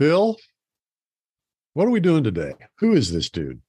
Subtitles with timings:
[0.00, 0.34] Phil,
[1.74, 2.54] what are we doing today?
[2.78, 3.60] Who is this dude?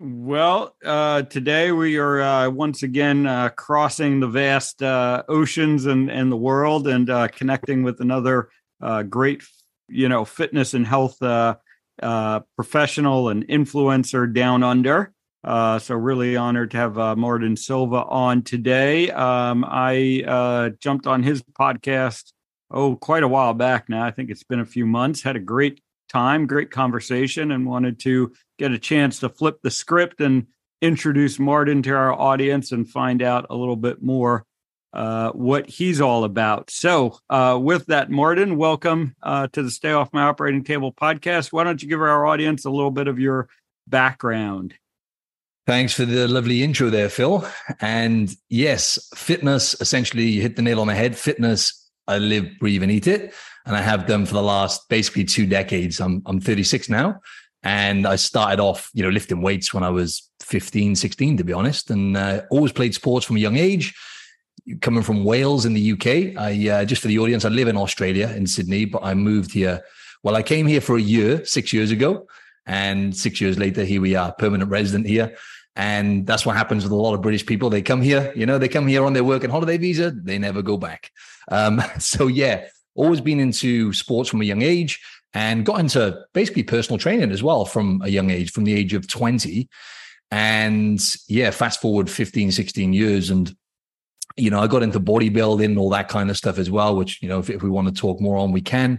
[0.00, 6.10] Well, uh, today we are uh, once again uh, crossing the vast uh, oceans and,
[6.10, 8.48] and the world and uh, connecting with another
[8.80, 9.44] uh, great,
[9.88, 15.12] you know, fitness and health professional and influencer down under.
[15.44, 19.12] so really honored to have Martin Silva on today.
[19.12, 22.32] Um, I jumped on his podcast
[22.70, 24.04] oh quite a while back now.
[24.04, 25.22] I think it's been a few months.
[25.22, 29.70] Had a great time, great conversation, and wanted to get a chance to flip the
[29.70, 30.46] script and
[30.82, 34.44] introduce Martin to our audience and find out a little bit more
[34.92, 36.70] uh, what he's all about.
[36.70, 41.52] So, uh, with that, Martin, welcome uh, to the Stay Off My Operating Table podcast.
[41.52, 43.48] Why don't you give our audience a little bit of your
[43.86, 44.74] background?
[45.66, 47.46] Thanks for the lovely intro there, Phil.
[47.80, 51.16] And yes, fitness essentially, you hit the nail on the head.
[51.16, 53.34] Fitness I live, breathe, and eat it.
[53.64, 56.00] And I have done for the last basically two decades.
[56.00, 57.20] I'm, I'm 36 now.
[57.62, 61.52] And I started off, you know, lifting weights when I was 15, 16, to be
[61.52, 63.94] honest, and uh, always played sports from a young age.
[64.80, 67.76] Coming from Wales in the UK, I uh, just for the audience, I live in
[67.76, 69.82] Australia in Sydney, but I moved here.
[70.22, 72.26] Well, I came here for a year six years ago,
[72.66, 75.36] and six years later, here we are, permanent resident here.
[75.76, 77.68] And that's what happens with a lot of British people.
[77.68, 80.38] They come here, you know, they come here on their work and holiday visa, they
[80.38, 81.12] never go back.
[81.48, 85.00] Um, so yeah, always been into sports from a young age
[85.34, 88.94] and got into basically personal training as well from a young age, from the age
[88.94, 89.68] of 20.
[90.30, 93.28] And yeah, fast forward 15, 16 years.
[93.28, 93.54] And,
[94.36, 97.22] you know, I got into bodybuilding and all that kind of stuff as well, which,
[97.22, 98.98] you know, if, if we want to talk more on, we can.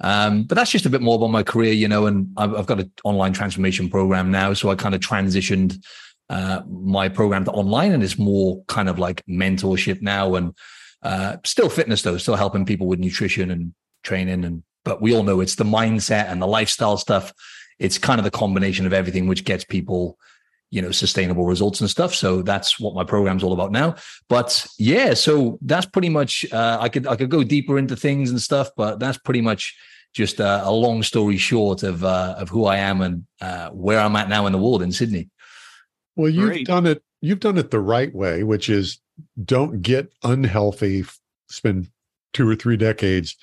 [0.00, 2.66] Um, but that's just a bit more about my career, you know, and I've, I've
[2.66, 4.52] got an online transformation program now.
[4.52, 5.82] So I kind of transitioned
[6.30, 10.54] uh, my program to online and it's more kind of like mentorship now and
[11.02, 14.44] uh, still fitness though, still helping people with nutrition and training.
[14.44, 17.32] And but we all know it's the mindset and the lifestyle stuff.
[17.78, 20.18] It's kind of the combination of everything which gets people,
[20.70, 22.14] you know, sustainable results and stuff.
[22.14, 23.94] So that's what my program's all about now.
[24.28, 26.44] But yeah, so that's pretty much.
[26.52, 29.76] Uh, I could I could go deeper into things and stuff, but that's pretty much
[30.14, 34.00] just a, a long story short of uh, of who I am and uh, where
[34.00, 35.30] I'm at now in the world in Sydney.
[36.18, 36.66] Well, you've Great.
[36.66, 37.02] done it.
[37.20, 39.00] You've done it the right way, which is
[39.44, 41.04] don't get unhealthy.
[41.48, 41.88] Spend
[42.32, 43.36] two or three decades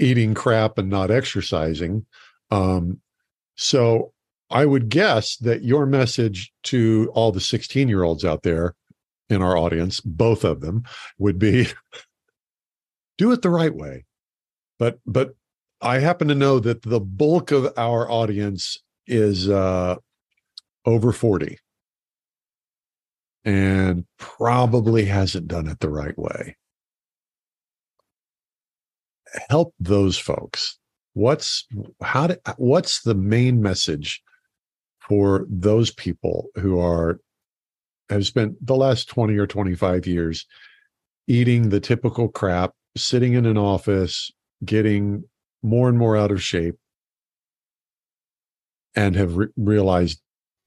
[0.00, 2.04] eating crap and not exercising.
[2.50, 3.00] Um,
[3.54, 4.12] so
[4.50, 8.74] I would guess that your message to all the 16 year olds out there
[9.30, 10.82] in our audience, both of them,
[11.18, 11.68] would be
[13.18, 14.04] do it the right way.
[14.80, 15.36] But but
[15.80, 19.94] I happen to know that the bulk of our audience is uh,
[20.84, 21.58] over 40
[23.46, 26.56] and probably hasn't done it the right way.
[29.48, 30.78] Help those folks.
[31.14, 31.66] What's
[32.02, 34.22] how to, what's the main message
[34.98, 37.20] for those people who are
[38.10, 40.46] have spent the last 20 or 25 years
[41.28, 44.30] eating the typical crap, sitting in an office,
[44.64, 45.24] getting
[45.62, 46.76] more and more out of shape
[48.94, 50.20] and have re- realized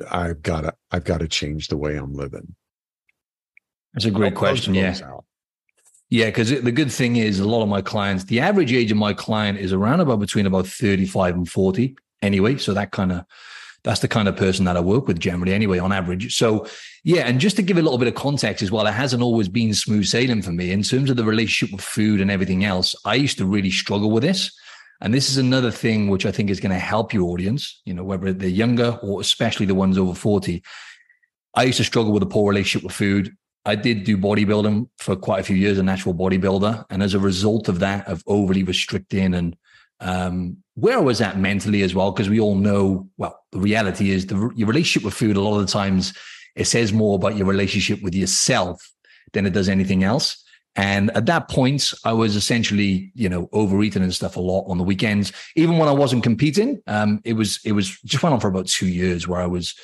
[0.10, 2.56] I've got to I've got to change the way I'm living.
[3.94, 4.74] That's a great question.
[4.74, 4.98] Yeah.
[5.04, 5.26] Out.
[6.10, 8.98] Yeah, because the good thing is a lot of my clients, the average age of
[8.98, 12.58] my client is around about between about 35 and 40 anyway.
[12.58, 13.26] So that kind of
[13.84, 16.36] that's the kind of person that I work with generally anyway, on average.
[16.36, 16.68] So
[17.04, 19.48] yeah, and just to give a little bit of context as well, it hasn't always
[19.48, 22.96] been smooth sailing for me in terms of the relationship with food and everything else.
[23.06, 24.52] I used to really struggle with this.
[25.02, 27.94] And this is another thing which I think is going to help your audience, you
[27.94, 30.62] know, whether they're younger or especially the ones over 40.
[31.56, 33.34] I used to struggle with a poor relationship with food.
[33.70, 36.86] I did do bodybuilding for quite a few years, a natural bodybuilder.
[36.90, 39.56] And as a result of that, of overly restricting and
[40.02, 44.28] um, where was at mentally as well, because we all know, well, the reality is
[44.28, 46.14] the, your relationship with food, a lot of the times,
[46.56, 48.90] it says more about your relationship with yourself
[49.34, 50.44] than it does anything else.
[50.76, 54.78] And at that point, I was essentially, you know, overeating and stuff a lot on
[54.78, 55.34] the weekends.
[55.56, 58.68] Even when I wasn't competing, um, it was it was just went on for about
[58.68, 59.76] two years where I was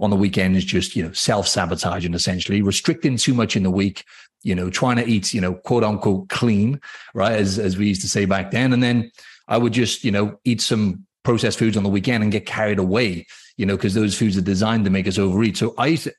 [0.00, 3.70] on the weekend is just, you know, self sabotaging essentially, restricting too much in the
[3.70, 4.04] week,
[4.42, 6.80] you know, trying to eat, you know, quote unquote clean,
[7.14, 7.32] right?
[7.32, 8.72] As, as we used to say back then.
[8.72, 9.10] And then
[9.48, 12.78] I would just, you know, eat some processed foods on the weekend and get carried
[12.78, 13.26] away,
[13.56, 15.56] you know, because those foods are designed to make us overeat.
[15.56, 16.14] So I used to,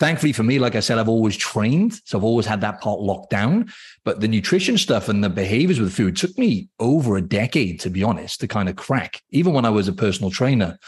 [0.00, 2.00] thankfully for me, like I said, I've always trained.
[2.04, 3.70] So I've always had that part locked down.
[4.04, 7.90] But the nutrition stuff and the behaviors with food took me over a decade, to
[7.90, 10.78] be honest, to kind of crack, even when I was a personal trainer.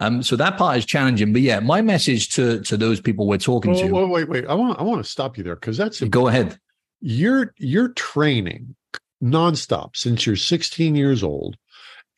[0.00, 1.32] Um, so that part is challenging.
[1.32, 3.88] But yeah, my message to to those people we're talking to.
[3.88, 4.46] Wait, wait, wait.
[4.46, 6.12] I want I want to stop you there because that's important.
[6.12, 6.58] go ahead.
[7.00, 8.74] You're you're training
[9.22, 11.56] nonstop since you're 16 years old,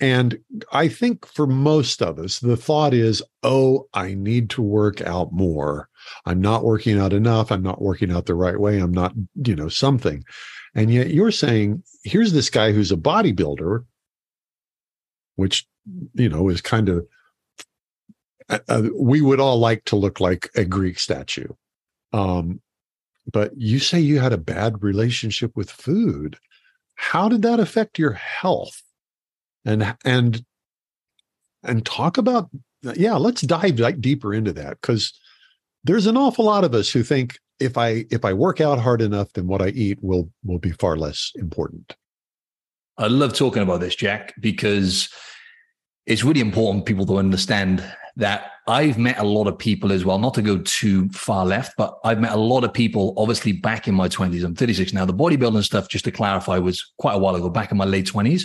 [0.00, 0.38] and
[0.72, 5.32] I think for most of us, the thought is, oh, I need to work out
[5.32, 5.88] more.
[6.26, 7.52] I'm not working out enough.
[7.52, 8.80] I'm not working out the right way.
[8.80, 10.24] I'm not, you know, something.
[10.74, 13.84] And yet you're saying, here's this guy who's a bodybuilder,
[15.36, 15.66] which,
[16.14, 17.06] you know, is kind of,
[18.48, 21.48] uh, uh we would all like to look like a Greek statue.
[22.12, 22.60] Um,
[23.30, 26.36] but you say you had a bad relationship with food.
[26.96, 28.82] How did that affect your health?
[29.64, 30.44] And and
[31.62, 32.50] and talk about
[32.96, 35.18] yeah, let's dive like, deeper into that because
[35.84, 39.00] there's an awful lot of us who think if I if I work out hard
[39.00, 41.96] enough, then what I eat will will be far less important.
[42.98, 45.08] I love talking about this, Jack, because
[46.06, 47.82] it's really important people to understand
[48.16, 51.74] that I've met a lot of people as well, not to go too far left,
[51.76, 54.44] but I've met a lot of people, obviously back in my 20s.
[54.44, 55.04] I'm 36 now.
[55.04, 58.06] The bodybuilding stuff, just to clarify, was quite a while ago, back in my late
[58.06, 58.44] 20s.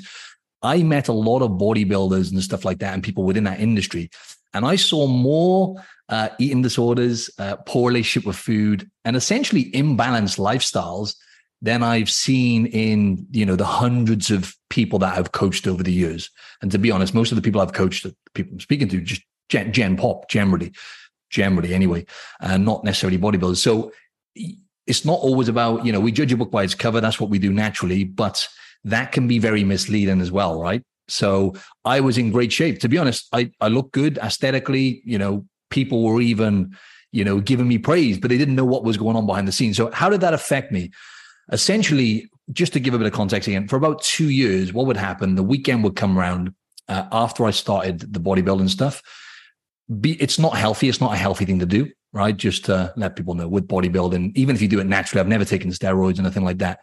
[0.61, 4.09] I met a lot of bodybuilders and stuff like that and people within that industry.
[4.53, 5.75] And I saw more
[6.09, 11.15] uh, eating disorders, uh, poor relationship with food, and essentially imbalanced lifestyles
[11.61, 15.91] than I've seen in you know the hundreds of people that I've coached over the
[15.91, 16.29] years.
[16.61, 19.01] And to be honest, most of the people I've coached, the people I'm speaking to,
[19.01, 20.71] just gen, gen pop generally,
[21.29, 22.05] generally anyway,
[22.39, 23.57] and uh, not necessarily bodybuilders.
[23.57, 23.91] So
[24.87, 27.01] it's not always about you know we judge a book by its cover.
[27.01, 28.47] That's what we do naturally, but
[28.83, 30.83] that can be very misleading as well, right?
[31.07, 31.55] So
[31.85, 32.79] I was in great shape.
[32.79, 35.01] To be honest, I I look good aesthetically.
[35.05, 36.75] You know, people were even
[37.11, 39.51] you know giving me praise, but they didn't know what was going on behind the
[39.51, 39.77] scenes.
[39.77, 40.91] So how did that affect me?
[41.51, 44.97] Essentially, just to give a bit of context again, for about two years, what would
[44.97, 45.35] happen?
[45.35, 46.53] The weekend would come around
[46.87, 49.01] uh, after I started the bodybuilding stuff
[49.99, 50.89] be, it's not healthy.
[50.89, 52.35] It's not a healthy thing to do, right?
[52.35, 55.45] Just to let people know with bodybuilding, even if you do it naturally, I've never
[55.45, 56.79] taken steroids or anything like that.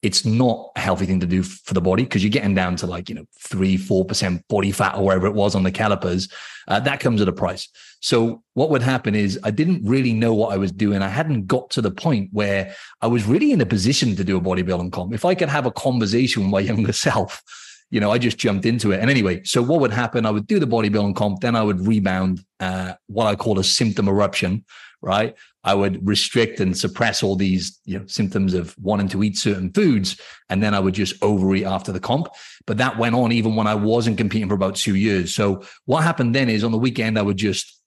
[0.00, 2.86] It's not a healthy thing to do for the body because you're getting down to
[2.86, 6.28] like, you know, three, 4% body fat or wherever it was on the calipers.
[6.68, 7.68] Uh, that comes at a price.
[8.00, 11.02] So what would happen is I didn't really know what I was doing.
[11.02, 14.36] I hadn't got to the point where I was really in a position to do
[14.36, 15.14] a bodybuilding comp.
[15.14, 17.42] If I could have a conversation with my younger self,
[17.90, 19.00] you know, I just jumped into it.
[19.00, 20.26] And anyway, so what would happen?
[20.26, 23.64] I would do the bodybuilding comp, then I would rebound uh, what I call a
[23.64, 24.64] symptom eruption,
[25.00, 25.34] right?
[25.64, 29.72] I would restrict and suppress all these you know, symptoms of wanting to eat certain
[29.72, 32.28] foods, and then I would just overeat after the comp.
[32.66, 35.34] But that went on even when I wasn't competing for about two years.
[35.34, 37.78] So what happened then is on the weekend I would just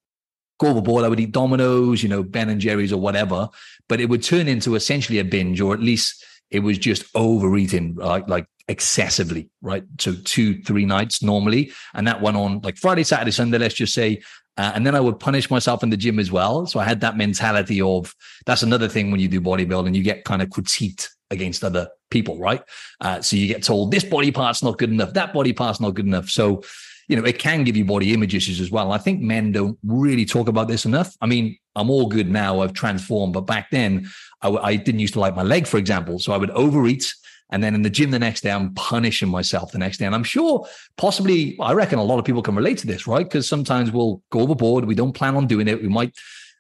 [0.60, 1.06] go overboard.
[1.06, 3.50] I would eat Domino's, you know, Ben and Jerry's or whatever,
[3.90, 7.96] but it would turn into essentially a binge, or at least it was just overeating,
[7.96, 9.84] like like excessively, right?
[10.00, 11.72] So two, three nights normally.
[11.94, 14.22] And that went on like Friday, Saturday, Sunday, let's just say.
[14.58, 16.66] Uh, and then I would punish myself in the gym as well.
[16.66, 18.14] So I had that mentality of
[18.46, 22.38] that's another thing when you do bodybuilding, you get kind of critiqued against other people,
[22.38, 22.62] right?
[23.00, 25.94] Uh, so you get told this body part's not good enough, that body part's not
[25.94, 26.30] good enough.
[26.30, 26.64] So,
[27.08, 28.92] you know, it can give you body image issues as well.
[28.92, 31.16] I think men don't really talk about this enough.
[31.22, 32.62] I mean, I'm all good now.
[32.62, 34.10] I've transformed, but back then
[34.42, 36.20] I, I didn't used to like my leg, for example.
[36.20, 37.14] So I would overeat
[37.52, 40.06] and then in the gym the next day, I'm punishing myself the next day.
[40.06, 40.66] And I'm sure
[40.98, 43.26] possibly, I reckon a lot of people can relate to this, right?
[43.26, 44.86] Because sometimes we'll go overboard.
[44.86, 45.82] We don't plan on doing it.
[45.82, 46.16] We might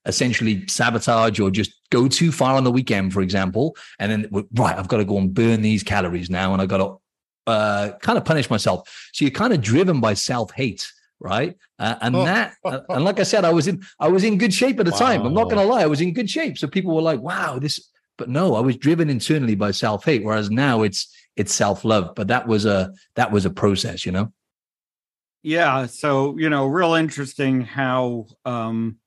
[0.05, 3.75] essentially sabotage or just go too far on the weekend, for example.
[3.99, 6.51] And then, right, I've got to go and burn these calories now.
[6.51, 6.97] And I've got to
[7.51, 9.09] uh, kind of punish myself.
[9.13, 10.91] So you're kind of driven by self hate
[11.23, 11.55] right?
[11.77, 12.25] Uh, and oh.
[12.25, 14.87] that, uh, and like I said, I was in, I was in good shape at
[14.87, 14.97] the wow.
[14.97, 15.21] time.
[15.23, 16.57] I'm not going to lie, I was in good shape.
[16.57, 17.91] So people were like, "Wow, this
[18.21, 22.13] but no, I was driven internally by self hate, whereas now it's it's self love.
[22.15, 24.31] But that was a that was a process, you know.
[25.41, 25.87] Yeah.
[25.87, 28.97] So you know, real interesting how um,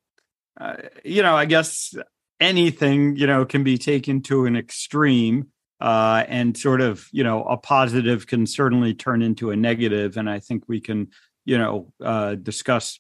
[0.60, 1.94] uh, you know, I guess
[2.40, 5.50] anything you know can be taken to an extreme.
[5.80, 10.30] Uh, and sort of, you know, a positive can certainly turn into a negative, and
[10.30, 11.08] I think we can,
[11.44, 12.98] you know, uh, discuss.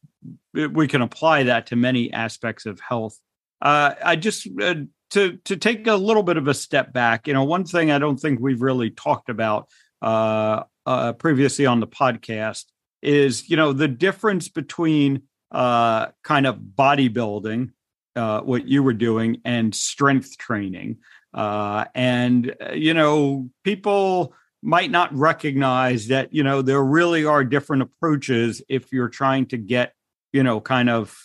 [0.52, 3.18] We can apply that to many aspects of health.
[3.62, 4.74] Uh, I just uh,
[5.10, 7.98] to to take a little bit of a step back, you know, one thing I
[7.98, 9.68] don't think we've really talked about
[10.02, 12.64] uh, uh, previously on the podcast
[13.00, 17.70] is you know the difference between uh, kind of bodybuilding,
[18.16, 20.98] uh, what you were doing, and strength training,
[21.34, 27.44] uh, and uh, you know people might not recognize that you know there really are
[27.44, 29.94] different approaches if you're trying to get
[30.32, 31.18] you know kind of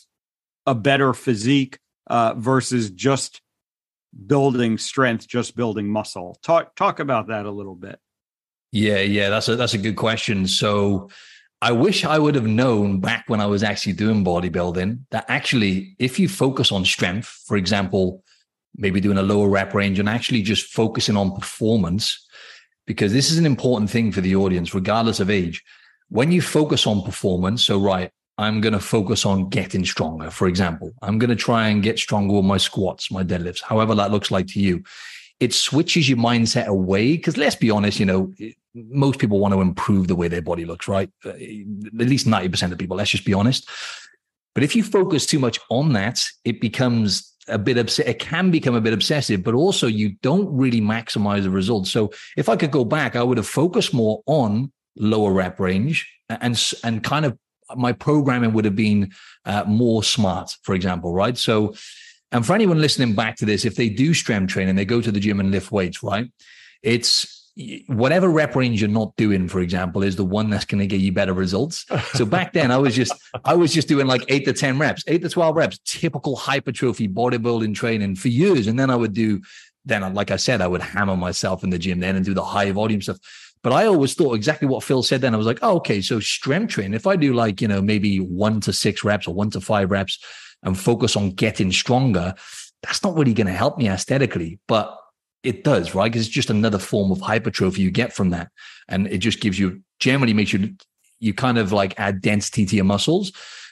[0.66, 3.42] a better physique uh, versus just
[4.26, 6.38] building strength, just building muscle.
[6.42, 8.00] Talk talk about that a little bit.
[8.72, 10.48] Yeah, yeah, that's a that's a good question.
[10.48, 11.10] So
[11.62, 15.96] I wish I would have known back when I was actually doing bodybuilding that actually
[16.00, 18.24] if you focus on strength, for example,
[18.76, 22.26] maybe doing a lower rep range and actually just focusing on performance
[22.86, 25.64] because this is an important thing for the audience regardless of age.
[26.10, 30.32] when you focus on performance, so right, I'm going to focus on getting stronger.
[30.32, 33.94] For example, I'm going to try and get stronger with my squats, my deadlifts, however
[33.96, 34.82] that looks like to you.
[35.42, 38.34] It switches your mindset away because let's be honest, you know,
[38.74, 41.12] most people want to improve the way their body looks, right?
[41.26, 43.70] Uh, at least 90% of people, let's just be honest.
[44.56, 48.52] But if you focus too much on that, it becomes a bit obs- it can
[48.52, 51.92] become a bit obsessive, but also you don't really maximize the results.
[51.92, 56.08] So if I could go back, I would have focused more on lower rep range
[56.30, 57.38] and and kind of
[57.76, 59.12] my programming would have been
[59.46, 61.38] uh, more smart, for example, right?
[61.38, 61.76] So,
[62.32, 65.12] and for anyone listening back to this, if they do strength training, they go to
[65.12, 66.32] the gym and lift weights, right?
[66.82, 67.39] It's
[67.88, 71.02] whatever rep range you're not doing, for example, is the one that's going to get
[71.02, 71.86] you better results.
[72.14, 73.14] So back then, I was just
[73.44, 77.08] I was just doing like eight to ten reps, eight to twelve reps, typical hypertrophy
[77.08, 79.42] bodybuilding training for years, and then I would do.
[79.86, 82.44] Then, like I said, I would hammer myself in the gym then and do the
[82.44, 83.18] high volume stuff.
[83.64, 85.34] But I always thought exactly what Phil said then.
[85.34, 88.20] I was like, oh, okay, so strength training, if I do like, you know, maybe
[88.20, 90.20] one to six reps or one to five reps
[90.64, 92.36] and focus on getting stronger,
[92.84, 94.60] that's not really going to help me aesthetically.
[94.68, 94.99] But
[95.44, 96.12] it does, right?
[96.12, 98.50] Because it's just another form of hypertrophy you get from that.
[98.88, 100.76] And it just gives you generally makes you
[101.20, 103.32] you kind of like add density to your muscles.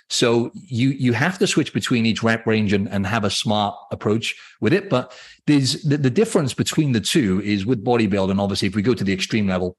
[0.10, 3.76] So you you have to switch between each rep range and, and have a smart
[3.92, 4.90] approach with it.
[4.90, 8.94] But there's the, the difference between the two is with bodybuilding, obviously, if we go
[8.94, 9.76] to the extreme level,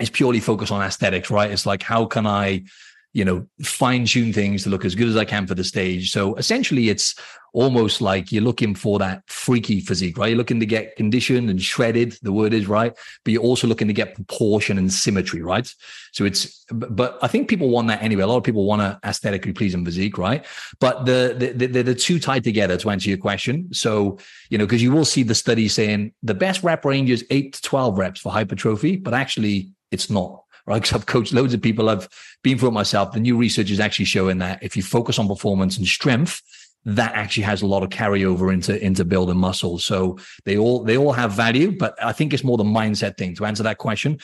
[0.00, 1.50] it's purely focused on aesthetics, right?
[1.50, 2.64] It's like how can I
[3.12, 6.12] you know, fine tune things to look as good as I can for the stage.
[6.12, 7.14] So essentially, it's
[7.52, 10.28] almost like you're looking for that freaky physique, right?
[10.28, 13.88] You're looking to get conditioned and shredded, the word is right, but you're also looking
[13.88, 15.72] to get proportion and symmetry, right?
[16.12, 18.22] So it's, but I think people want that anyway.
[18.22, 20.46] A lot of people want a aesthetically pleasing physique, right?
[20.78, 23.72] But the, the, the, the two tied together to answer your question.
[23.72, 24.18] So,
[24.50, 27.54] you know, because you will see the study saying the best rep range is eight
[27.54, 30.82] to 12 reps for hypertrophy, but actually it's not right?
[30.82, 31.88] Because I've coached loads of people.
[31.88, 32.08] I've
[32.42, 33.12] been through it myself.
[33.12, 36.42] The new research is actually showing that if you focus on performance and strength,
[36.84, 39.78] that actually has a lot of carryover into into building muscle.
[39.78, 43.34] So they all they all have value, but I think it's more the mindset thing
[43.36, 44.18] to answer that question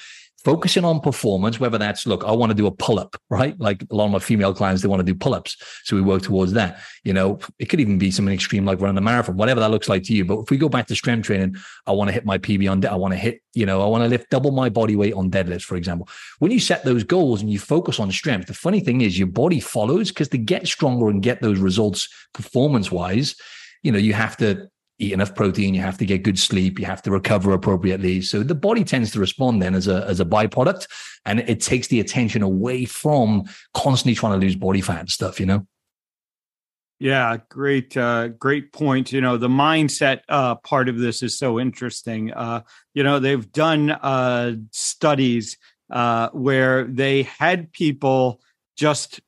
[0.47, 3.59] focusing on performance, whether that's look, I want to do a pull up, right?
[3.59, 5.57] Like a lot of my female clients, they want to do pull ups.
[5.83, 6.79] So we work towards that.
[7.03, 9.89] You know, it could even be something extreme like running a marathon, whatever that looks
[9.89, 10.25] like to you.
[10.25, 12.79] But if we go back to strength training, I want to hit my PB on,
[12.79, 15.15] de- I want to hit, you know, I want to lift double my body weight
[15.15, 16.09] on deadlifts, for example.
[16.39, 19.27] When you set those goals and you focus on strength, the funny thing is your
[19.27, 23.35] body follows because to get stronger and get those results performance wise,
[23.83, 26.87] you know, you have to eat enough protein, you have to get good sleep, you
[26.87, 28.23] have to recover appropriately.
[28.23, 30.89] So the body tends to respond then as a as a byproduct,
[31.25, 35.39] and it takes the attention away from constantly trying to lose body fat and stuff.
[35.41, 35.67] You know.
[36.99, 39.13] Yeah, great, uh, great point.
[39.13, 42.33] You know, the mindset uh, part of this is so interesting.
[42.33, 42.63] Uh,
[42.95, 45.59] you know, they've done uh, studies
[45.91, 48.41] uh, where they had people
[48.79, 49.21] just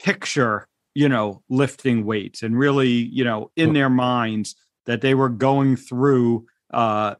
[0.00, 5.28] picture, you know, lifting weights and really, you know, in their minds that they were
[5.28, 7.14] going through uh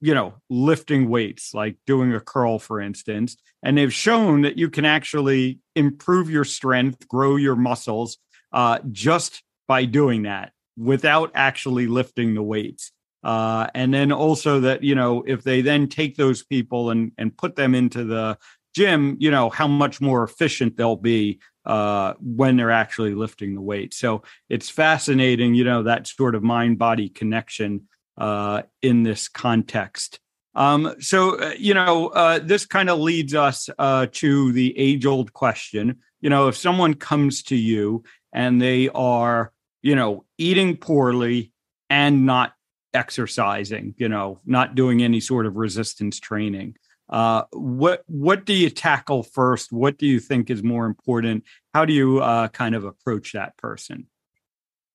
[0.00, 3.36] you know lifting weights like doing a curl for instance.
[3.62, 8.18] And they've shown that you can actually improve your strength grow your muscles
[8.52, 12.92] uh just by doing that without actually lifting the weights.
[13.24, 17.36] Uh and then also that you know if they then take those people and and
[17.36, 18.38] put them into the
[18.74, 23.60] gym you know how much more efficient they'll be uh, when they're actually lifting the
[23.60, 23.92] weight.
[23.92, 30.20] So it's fascinating, you know, that sort of mind body connection uh, in this context.
[30.54, 35.04] Um, so, uh, you know, uh, this kind of leads us uh, to the age
[35.04, 35.98] old question.
[36.20, 41.52] You know, if someone comes to you and they are, you know, eating poorly
[41.90, 42.54] and not
[42.94, 46.76] exercising, you know, not doing any sort of resistance training,
[47.08, 49.72] uh, what what do you tackle first?
[49.72, 51.44] What do you think is more important?
[51.72, 54.06] How do you uh, kind of approach that person?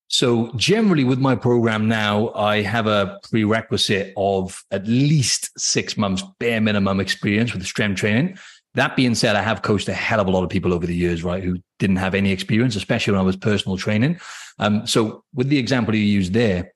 [0.08, 6.22] So generally, with my program now, I have a prerequisite of at least six months
[6.38, 8.38] bare minimum experience with strength training.
[8.74, 10.96] That being said, I have coached a hell of a lot of people over the
[10.96, 14.20] years, right, who didn't have any experience, especially when I was personal training.
[14.60, 16.74] Um, so with the example you used there,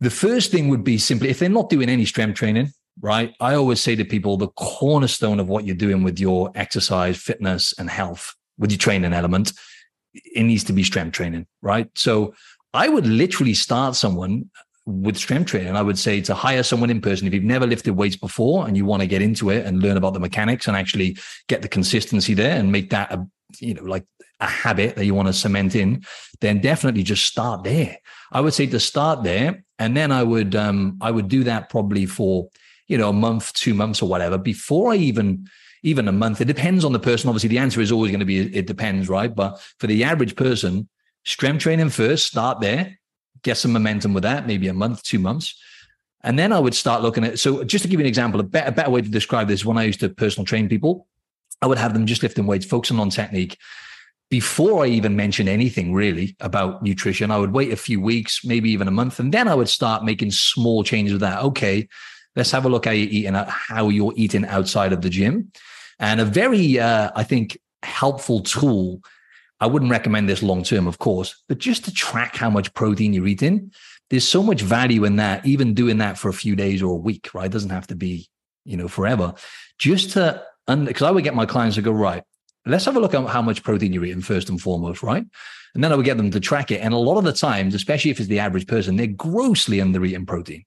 [0.00, 3.34] the first thing would be simply if they're not doing any strength training, right?
[3.40, 7.74] I always say to people the cornerstone of what you're doing with your exercise, fitness,
[7.78, 9.52] and health, with your training element,
[10.14, 11.88] it needs to be strength training, right?
[11.96, 12.34] So
[12.74, 14.50] I would literally start someone
[14.84, 15.76] with strength training.
[15.76, 18.76] I would say to hire someone in person if you've never lifted weights before and
[18.76, 21.68] you want to get into it and learn about the mechanics and actually get the
[21.68, 23.26] consistency there and make that a
[23.60, 24.04] you know like
[24.40, 26.04] a habit that you want to cement in,
[26.40, 27.98] then definitely just start there.
[28.30, 31.68] I would say to start there, and then I would um I would do that
[31.68, 32.48] probably for
[32.88, 35.48] you know, a month, two months or whatever before I even,
[35.82, 36.40] even a month.
[36.40, 37.28] It depends on the person.
[37.28, 39.34] Obviously, the answer is always going to be it depends, right?
[39.34, 40.88] But for the average person,
[41.24, 42.98] strength training first, start there,
[43.42, 45.54] get some momentum with that, maybe a month, two months.
[46.24, 47.38] And then I would start looking at.
[47.38, 49.78] So, just to give you an example, a better, better way to describe this when
[49.78, 51.06] I used to personal train people,
[51.62, 53.56] I would have them just lifting weights, focusing on technique.
[54.30, 58.70] Before I even mention anything really about nutrition, I would wait a few weeks, maybe
[58.70, 61.42] even a month, and then I would start making small changes with that.
[61.44, 61.88] Okay,
[62.38, 65.50] let's have a look how you're eating, how you're eating outside of the gym.
[65.98, 69.02] And a very, uh, I think, helpful tool.
[69.58, 73.12] I wouldn't recommend this long term, of course, but just to track how much protein
[73.12, 73.72] you're eating.
[74.08, 77.04] There's so much value in that, even doing that for a few days or a
[77.10, 77.46] week, right?
[77.46, 78.28] It doesn't have to be,
[78.64, 79.34] you know, forever.
[79.80, 82.22] Just to, because I would get my clients to go, right,
[82.64, 85.26] let's have a look at how much protein you're eating first and foremost, right?
[85.74, 86.80] And then I would get them to track it.
[86.82, 90.04] And a lot of the times, especially if it's the average person, they're grossly under
[90.04, 90.64] eating protein.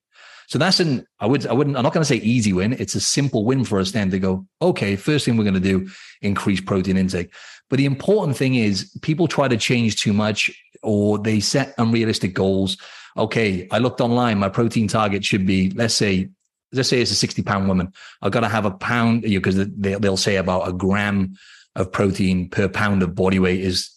[0.52, 2.74] So that's an I would I wouldn't I'm not going to say easy win.
[2.74, 5.60] It's a simple win for us then to go, okay, first thing we're going to
[5.60, 5.88] do,
[6.20, 7.32] increase protein intake.
[7.70, 10.50] But the important thing is people try to change too much
[10.82, 12.76] or they set unrealistic goals.
[13.16, 16.28] Okay, I looked online, my protein target should be, let's say,
[16.70, 17.90] let's say it's a 60 pound woman.
[18.20, 21.34] I've got to have a pound, because you know, they, they'll say about a gram
[21.76, 23.88] of protein per pound of body weight is,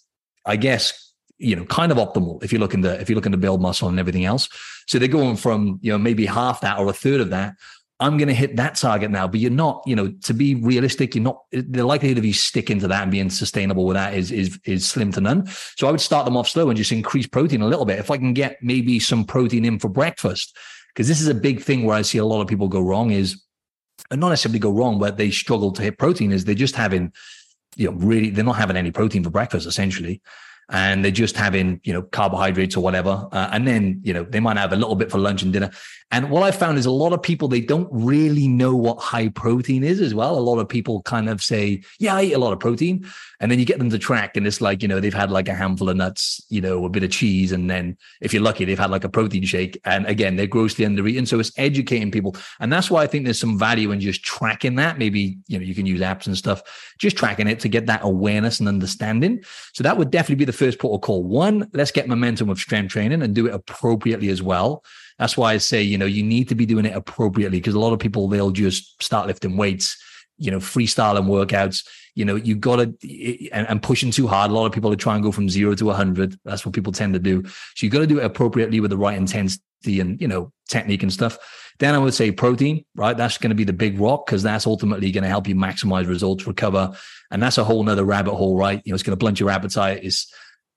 [0.45, 1.04] I guess,
[1.37, 3.89] you know, kind of optimal if you're looking to if you're looking to build muscle
[3.89, 4.49] and everything else.
[4.87, 7.55] So they're going from, you know, maybe half that or a third of that.
[7.99, 11.15] I'm going to hit that target now, but you're not, you know, to be realistic,
[11.15, 14.31] you're not, the likelihood of you sticking to that and being sustainable with that is,
[14.31, 15.47] is, is slim to none.
[15.77, 17.97] So I would start them off slow and just increase protein a little bit.
[17.97, 20.57] If I can get maybe some protein in for breakfast,
[20.93, 23.11] because this is a big thing where I see a lot of people go wrong
[23.11, 23.41] is,
[24.11, 27.13] and not necessarily go wrong, but they struggle to hit protein is they're just having,
[27.77, 30.21] you know, really, they're not having any protein for breakfast essentially
[30.69, 33.27] and they're just having you know carbohydrates or whatever.
[33.31, 35.71] Uh, and then you know they might have a little bit for lunch and dinner.
[36.11, 39.29] And what i found is a lot of people they don't really know what high
[39.29, 40.37] protein is as well.
[40.37, 43.05] A lot of people kind of say yeah i eat a lot of protein.
[43.39, 45.47] And then you get them to track and it's like you know they've had like
[45.47, 47.51] a handful of nuts you know a bit of cheese.
[47.51, 49.79] And then if you're lucky they've had like a protein shake.
[49.85, 52.35] And again they're grossly under eating so it's educating people.
[52.59, 54.97] And that's why i think there's some value in just tracking that.
[54.97, 56.63] Maybe you know you can use apps and stuff
[56.97, 59.43] just tracking it to get that awareness and understanding.
[59.73, 61.23] So that would definitely be the first protocol.
[61.23, 64.83] One, let's get momentum with strength training and do it appropriately as well.
[65.19, 67.79] That's why I say, you know, you need to be doing it appropriately because a
[67.79, 69.97] lot of people, they'll just start lifting weights,
[70.37, 71.87] you know, freestyling workouts.
[72.15, 74.49] You know, you got to, and, and, pushing too hard.
[74.49, 76.39] A lot of people are trying to go from zero to 100.
[76.45, 77.43] That's what people tend to do.
[77.45, 81.03] So you got to do it appropriately with the right intensity and, you know, technique
[81.03, 81.37] and stuff.
[81.79, 83.17] Then I would say protein, right?
[83.17, 86.07] That's going to be the big rock because that's ultimately going to help you maximize
[86.07, 86.95] results, recover.
[87.31, 88.81] And that's a whole nother rabbit hole, right?
[88.85, 90.03] You know, it's going to blunt your appetite.
[90.03, 90.33] It's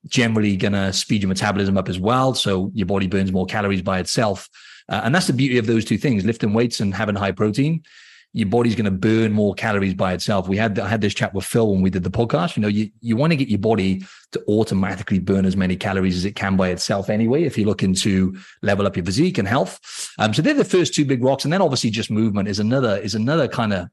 [0.07, 2.35] generally going to speed your metabolism up as well.
[2.35, 4.49] So your body burns more calories by itself.
[4.89, 7.83] Uh, and that's the beauty of those two things lifting weights and having high protein.
[8.35, 10.49] Your body's going to burn more calories by itself.
[10.49, 12.57] We had I had this chat with Phil when we did the podcast.
[12.57, 16.17] You know, you, you want to get your body to automatically burn as many calories
[16.17, 19.49] as it can by itself anyway, if you're looking to level up your physique and
[19.49, 19.81] health.
[20.19, 21.45] Um, so they're the first two big rocks.
[21.45, 23.89] And then obviously just movement is another is another kind of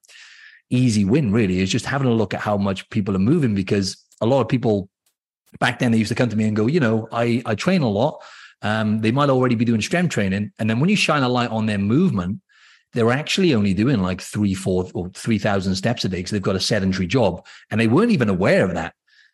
[0.69, 4.03] easy win, really, is just having a look at how much people are moving because
[4.21, 4.89] a lot of people
[5.59, 7.81] back then they used to come to me and go, you know, I, I train
[7.81, 8.23] a lot.
[8.61, 10.51] Um, they might already be doing strength training.
[10.57, 12.41] And then when you shine a light on their movement,
[12.93, 16.55] they're actually only doing like three, four, or 3,000 steps a day because they've got
[16.55, 18.93] a sedentary job and they weren't even aware of that.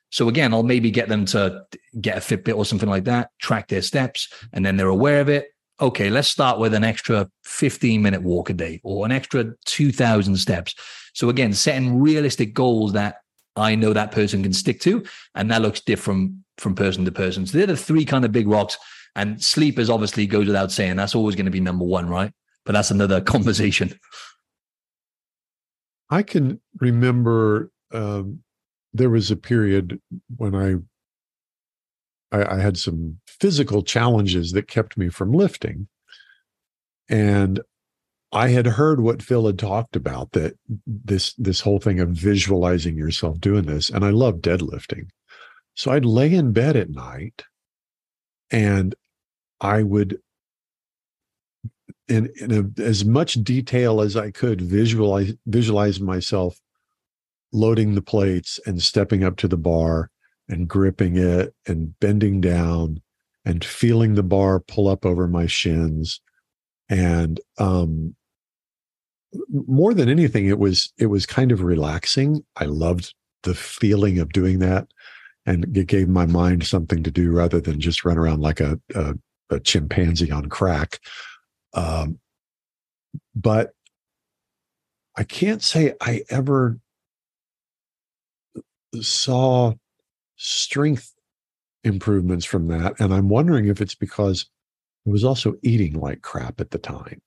[0.10, 1.63] So again, I'll maybe get them to
[1.99, 5.29] get a Fitbit or something like that, track their steps, and then they're aware of
[5.29, 5.47] it.
[5.79, 10.36] Okay, let's start with an extra 15 minute walk a day or an extra 2,000
[10.36, 10.75] steps.
[11.13, 13.20] So again, setting realistic goals that
[13.55, 15.03] I know that person can stick to.
[15.35, 17.45] And that looks different from person to person.
[17.45, 18.77] So they're the three kind of big rocks.
[19.15, 20.95] And sleep is obviously goes without saying.
[20.95, 22.31] That's always going to be number one, right?
[22.65, 23.99] But that's another conversation.
[26.09, 28.39] I can remember um,
[28.93, 29.99] there was a period
[30.35, 30.75] when I,
[32.37, 35.87] I I had some physical challenges that kept me from lifting,
[37.09, 37.61] and
[38.32, 42.98] I had heard what Phil had talked about that this this whole thing of visualizing
[42.98, 45.10] yourself doing this, and I love deadlifting.
[45.76, 47.44] So I'd lay in bed at night,
[48.50, 48.96] and
[49.60, 50.20] I would,
[52.08, 56.60] in, in a, as much detail as I could, visualize visualize myself
[57.52, 60.10] loading the plates and stepping up to the bar
[60.48, 63.02] and gripping it and bending down
[63.44, 66.22] and feeling the bar pull up over my shins
[66.88, 68.15] and um,
[69.50, 72.44] more than anything, it was it was kind of relaxing.
[72.58, 73.13] I loved
[73.44, 74.88] the feeling of doing that,
[75.46, 78.80] and it gave my mind something to do rather than just run around like a
[78.96, 79.15] a,
[79.50, 81.00] a chimpanzee on crack.
[81.74, 82.20] Um,
[83.36, 83.74] but
[85.17, 86.80] I can't say I ever
[89.00, 89.74] saw
[90.36, 91.13] strength
[91.84, 93.00] improvements from that.
[93.00, 94.46] And I'm wondering if it's because
[95.08, 97.22] I was also eating like crap at the time.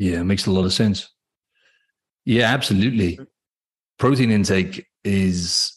[0.00, 1.10] Yeah, it makes a lot of sense.
[2.24, 3.20] Yeah, absolutely.
[3.98, 5.76] Protein intake is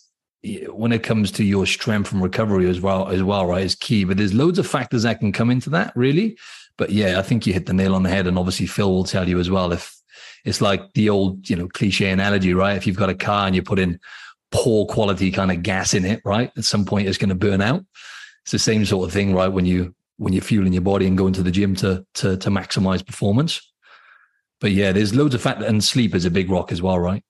[0.69, 4.05] when it comes to your strength and recovery as well as well right is key.
[4.05, 6.37] But there's loads of factors that can come into that really.
[6.77, 9.03] But yeah i think you hit the nail on the head and obviously phil will
[9.03, 9.95] tell you as well if
[10.43, 12.75] it's like the old you know cliche analogy right?
[12.75, 13.99] If you've got a car and you put in
[14.51, 17.61] poor quality kind of gas in it right at some point it's going to burn
[17.61, 17.85] out.
[18.43, 21.17] It's the same sort of thing right when you when you're fueling your body and
[21.17, 23.61] going to the gym to to to maximize performance
[24.63, 27.23] but yeah there's loads of factors and sleep is a big rock as well right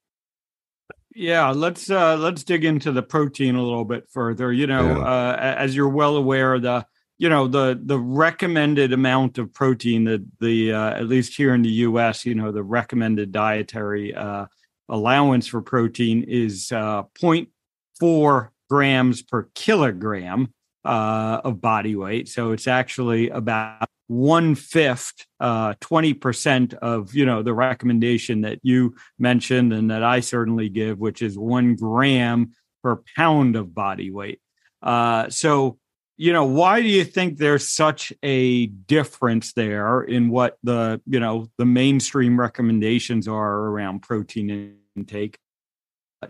[1.16, 4.52] yeah, let's uh, let's dig into the protein a little bit further.
[4.52, 5.04] You know, yeah.
[5.04, 6.86] uh, as you're well aware, the
[7.20, 11.62] you know the the recommended amount of protein that the uh, at least here in
[11.62, 12.26] the U.S.
[12.26, 14.48] you know the recommended dietary uh,
[14.90, 20.52] allowance for protein is uh, 0.4 grams per kilogram
[20.86, 22.28] uh, of body weight.
[22.28, 28.96] So it's actually about one fifth, uh, 20% of, you know, the recommendation that you
[29.18, 32.52] mentioned and that I certainly give, which is one gram
[32.84, 34.42] per pound of body weight.
[34.82, 35.78] Uh, so,
[36.18, 41.20] you know, why do you think there's such a difference there in what the, you
[41.20, 45.40] know, the mainstream recommendations are around protein intake?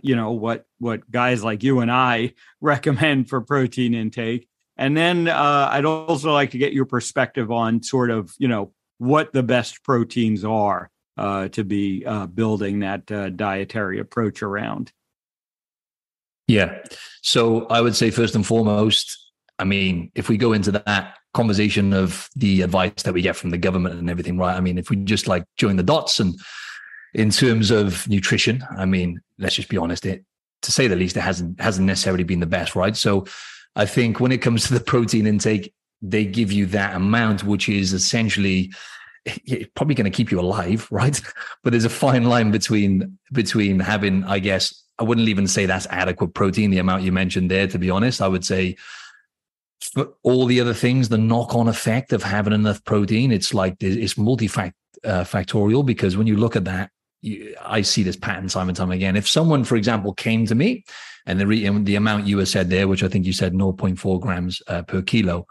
[0.01, 5.27] You know, what what guys like you and I recommend for protein intake and then
[5.27, 9.43] uh, I'd also like to get your perspective on sort of, you know, what the
[9.43, 14.91] best proteins are uh, to be uh, building that uh, dietary approach around.
[16.47, 16.79] Yeah.
[17.21, 21.93] So I would say, first and foremost, I mean, if we go into that conversation
[21.93, 24.55] of the advice that we get from the government and everything, right?
[24.55, 26.35] I mean, if we just like join the dots and
[27.13, 30.25] in terms of nutrition, I mean, let's just be honest, it
[30.63, 32.95] to say the least, it hasn't hasn't necessarily been the best, right?
[32.95, 33.25] So
[33.75, 37.69] I think when it comes to the protein intake, they give you that amount, which
[37.69, 38.71] is essentially
[39.75, 41.19] probably going to keep you alive, right?
[41.63, 45.87] But there's a fine line between between having, I guess, I wouldn't even say that's
[45.89, 47.67] adequate protein, the amount you mentioned there.
[47.67, 48.77] To be honest, I would say
[50.23, 55.85] all the other things, the knock-on effect of having enough protein, it's like it's multifactorial
[55.85, 56.89] because when you look at that,
[57.61, 59.15] I see this pattern time and time again.
[59.15, 60.83] If someone, for example, came to me
[61.25, 64.61] and the re, the amount you said there, which I think you said 0.4 grams
[64.67, 65.47] uh, per kilo,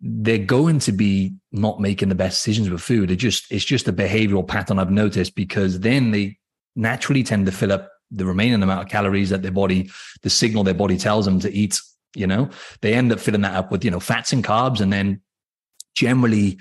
[0.00, 3.10] they're going to be not making the best decisions with food.
[3.10, 6.38] It just it's just a behavioral pattern I've noticed because then they
[6.76, 9.90] naturally tend to fill up the remaining amount of calories that their body,
[10.22, 11.80] the signal their body tells them to eat.
[12.16, 14.92] You know, they end up filling that up with you know fats and carbs, and
[14.92, 15.20] then
[15.94, 16.58] generally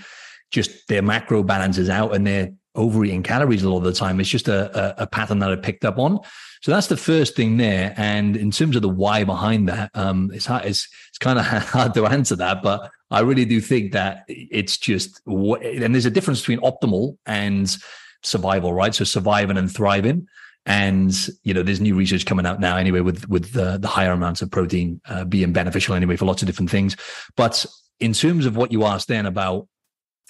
[0.51, 4.19] just their macro balances out and they're overeating calories a lot of the time.
[4.19, 6.19] It's just a, a, a, pattern that I picked up on.
[6.61, 7.93] So that's the first thing there.
[7.97, 11.45] And in terms of the why behind that, um, it's hard, it's, it's kind of
[11.45, 16.11] hard to answer that, but I really do think that it's just, and there's a
[16.11, 17.75] difference between optimal and
[18.23, 18.95] survival, right?
[18.95, 20.27] So surviving and thriving.
[20.65, 21.13] And
[21.43, 24.41] you know, there's new research coming out now anyway with with the, the higher amounts
[24.41, 26.95] of protein uh, being beneficial anyway for lots of different things.
[27.35, 27.65] But
[27.99, 29.67] in terms of what you asked then about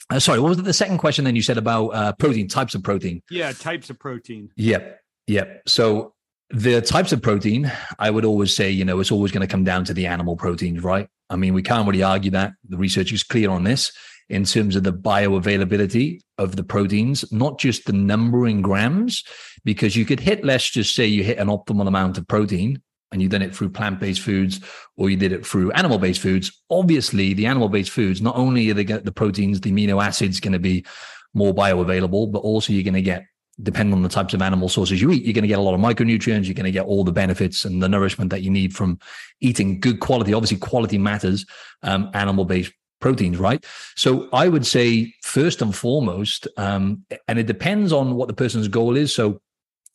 [0.10, 1.26] uh, sorry, what was the second question?
[1.26, 3.22] Then you said about uh, protein types of protein.
[3.30, 4.50] Yeah, types of protein.
[4.56, 5.62] Yep, yep.
[5.68, 6.14] So
[6.50, 9.64] the types of protein, I would always say, you know, it's always going to come
[9.64, 11.08] down to the animal proteins, right?
[11.30, 12.54] I mean, we can't really argue that.
[12.68, 13.92] The research is clear on this
[14.30, 19.24] in terms of the bioavailability of the proteins, not just the number in grams,
[19.64, 23.22] because you could hit, let's just say you hit an optimal amount of protein and
[23.22, 24.60] you've done it through plant-based foods
[24.98, 28.84] or you did it through animal-based foods obviously the animal-based foods not only are they
[28.84, 30.86] get the proteins the amino acids going to be
[31.34, 33.26] more bioavailable but also you're going to get
[33.62, 35.74] depending on the types of animal sources you eat you're going to get a lot
[35.74, 38.74] of micronutrients you're going to get all the benefits and the nourishment that you need
[38.74, 38.98] from
[39.42, 41.46] eating good quality obviously quality matters
[41.84, 43.66] um, animal-based proteins right?
[43.96, 48.68] So i would say first and foremost um, and it depends on what the person's
[48.68, 49.14] goal is.
[49.14, 49.42] So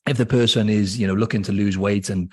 [0.06, 2.30] if the person is you know looking to lose weight and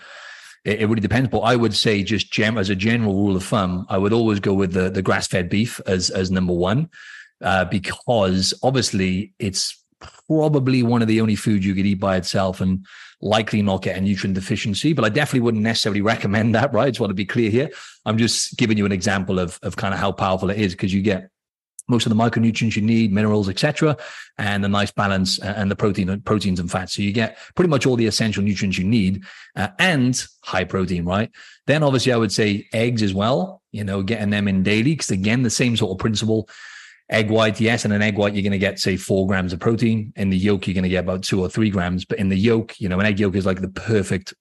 [0.64, 1.30] it, it really depends.
[1.30, 4.40] But I would say, just gem, as a general rule of thumb, I would always
[4.40, 6.90] go with the the grass fed beef as as number one,
[7.42, 9.78] uh, because obviously it's
[10.28, 12.86] probably one of the only foods you could eat by itself and
[13.22, 14.94] likely not get a nutrient deficiency.
[14.94, 16.88] But I definitely wouldn't necessarily recommend that, right?
[16.88, 17.70] I just want to be clear here.
[18.06, 20.94] I'm just giving you an example of, of kind of how powerful it is because
[20.94, 21.30] you get
[21.92, 23.96] most of the micronutrients you need, minerals, etc.,
[24.38, 26.96] and a nice balance uh, and the protein, proteins and fats.
[26.96, 29.24] So you get pretty much all the essential nutrients you need
[29.56, 31.30] uh, and high protein, right?
[31.68, 33.62] Then obviously I would say eggs as well.
[33.72, 36.50] You know, getting them in daily because again the same sort of principle.
[37.12, 39.60] egg white, yes, and an egg white, you're going to get, say, four grams of
[39.60, 40.14] protein.
[40.16, 42.06] In the yolk, you're going to get about two or three grams.
[42.06, 44.34] But in the yolk, you know, an egg yolk is like the perfect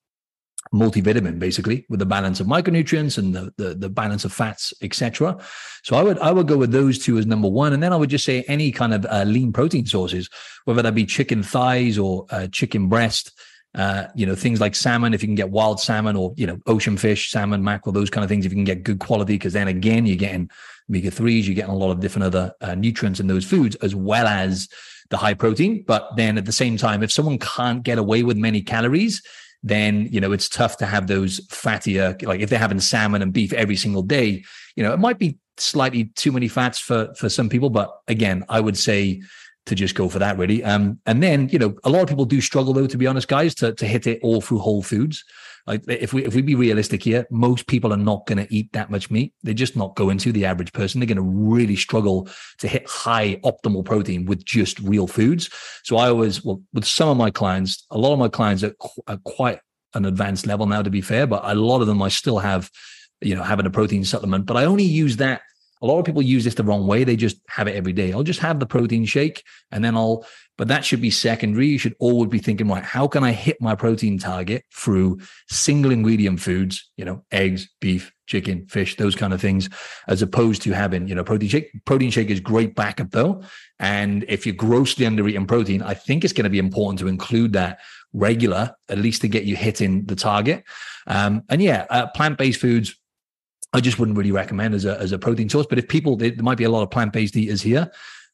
[0.73, 5.37] multivitamin basically with the balance of micronutrients and the, the, the balance of fats etc
[5.83, 7.97] so i would i would go with those two as number one and then i
[7.97, 10.31] would just say any kind of uh, lean protein sources
[10.65, 13.33] whether that be chicken thighs or uh, chicken breast
[13.75, 16.59] uh, you know things like salmon if you can get wild salmon or you know
[16.67, 19.53] ocean fish salmon mackerel those kind of things if you can get good quality because
[19.53, 20.49] then again you're getting
[20.89, 23.95] omega 3s you're getting a lot of different other uh, nutrients in those foods as
[23.95, 24.69] well as
[25.11, 25.85] the high protein.
[25.87, 29.23] But then at the same time if someone can't get away with many calories
[29.63, 33.33] then you know it's tough to have those fattier like if they're having salmon and
[33.33, 34.43] beef every single day
[34.77, 38.45] you know it might be slightly too many fats for for some people but again
[38.49, 39.21] i would say
[39.67, 40.65] to just go for that really.
[40.65, 43.29] Um and then you know a lot of people do struggle though to be honest
[43.29, 45.25] guys to to hit it all through whole foods
[45.67, 48.73] like if we if we be realistic here, most people are not going to eat
[48.73, 49.35] that much meat.
[49.43, 50.33] They're just not going to.
[50.33, 54.79] The average person, they're going to really struggle to hit high optimal protein with just
[54.81, 55.51] real foods.
[55.85, 58.75] So I always, well, with some of my clients, a lot of my clients are,
[59.07, 59.61] are quite
[59.95, 62.71] an advanced level now, to be fair, but a lot of them I still have,
[63.21, 65.43] you know, having a protein supplement, but I only use that
[65.83, 67.05] a lot of people use this the wrong way.
[67.05, 68.13] They just have it every day.
[68.13, 70.27] I'll just have the protein shake and then I'll,
[70.59, 71.69] but that should be secondary.
[71.69, 75.91] You should always be thinking, right, how can I hit my protein target through single
[75.91, 79.69] ingredient foods, you know, eggs, beef, chicken, fish, those kind of things,
[80.07, 81.71] as opposed to having, you know, protein shake.
[81.85, 83.43] Protein shake is great backup though.
[83.79, 87.09] And if you're grossly under eating protein, I think it's going to be important to
[87.09, 87.81] include that
[88.13, 90.65] regular, at least to get you hitting the target.
[91.07, 92.97] Um, and yeah, uh, plant based foods,
[93.73, 95.67] I just wouldn't really recommend as a as a protein source.
[95.67, 97.91] But if people, there might be a lot of plant based eaters here,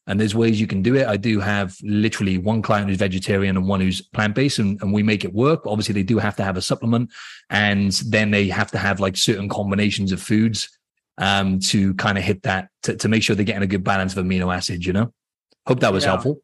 [0.06, 1.06] and there's ways you can do it.
[1.06, 4.92] I do have literally one client who's vegetarian and one who's plant based, and, and
[4.92, 5.66] we make it work.
[5.66, 7.10] Obviously, they do have to have a supplement,
[7.50, 10.68] and then they have to have like certain combinations of foods
[11.18, 14.16] um, to kind of hit that to, to make sure they're getting a good balance
[14.16, 14.86] of amino acids.
[14.86, 15.12] You know,
[15.66, 16.10] hope that was yeah.
[16.10, 16.40] helpful.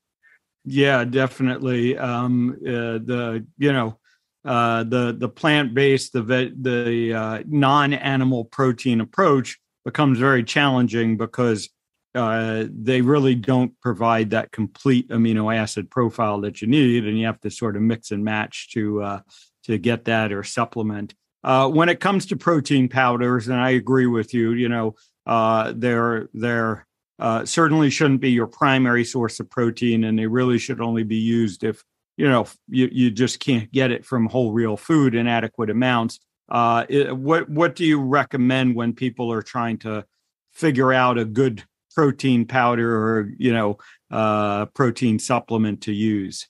[0.64, 1.96] Yeah, definitely.
[1.96, 3.98] Um, uh, the you know
[4.44, 11.16] uh, the the plant based the the uh, non animal protein approach becomes very challenging
[11.16, 11.68] because
[12.14, 17.26] uh, they really don't provide that complete amino acid profile that you need, and you
[17.26, 19.20] have to sort of mix and match to uh,
[19.64, 21.14] to get that or supplement.
[21.44, 24.94] Uh, when it comes to protein powders, and I agree with you, you know,
[25.26, 26.86] uh, they're they're
[27.18, 31.16] uh, certainly shouldn't be your primary source of protein, and they really should only be
[31.16, 31.82] used if
[32.22, 36.20] you know you, you just can't get it from whole real food in adequate amounts.
[36.48, 40.06] Uh, it, what what do you recommend when people are trying to
[40.52, 41.64] figure out a good
[41.96, 43.76] protein powder or you know
[44.12, 46.46] uh, protein supplement to use?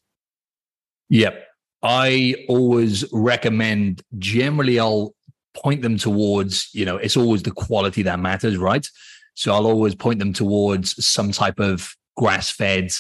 [1.08, 1.42] Yep.
[1.82, 5.14] I always recommend generally i'll
[5.54, 8.86] point them towards you know it's always the quality that matters right?
[9.32, 12.92] So i'll always point them towards some type of grass fed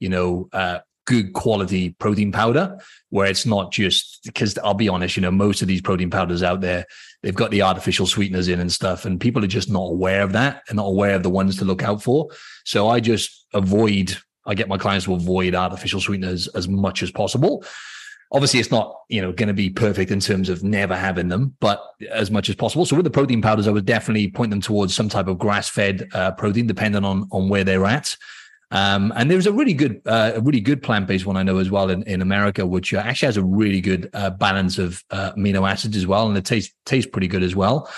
[0.00, 2.78] you know uh, good quality protein powder
[3.10, 6.42] where it's not just because I'll be honest, you know, most of these protein powders
[6.42, 6.84] out there,
[7.22, 10.32] they've got the artificial sweeteners in and stuff, and people are just not aware of
[10.32, 12.28] that and not aware of the ones to look out for.
[12.64, 17.10] So I just avoid, I get my clients to avoid artificial sweeteners as much as
[17.10, 17.64] possible.
[18.32, 21.54] Obviously, it's not, you know, going to be perfect in terms of never having them,
[21.60, 22.84] but as much as possible.
[22.84, 26.08] So with the protein powders, I would definitely point them towards some type of grass-fed
[26.12, 28.16] uh, protein, depending on on where they're at.
[28.70, 31.70] Um, and there's a really good, uh, a really good plant-based one I know as
[31.70, 35.32] well in, in America, which uh, actually has a really good uh, balance of uh,
[35.32, 37.88] amino acids as well, and it tastes tastes pretty good as well.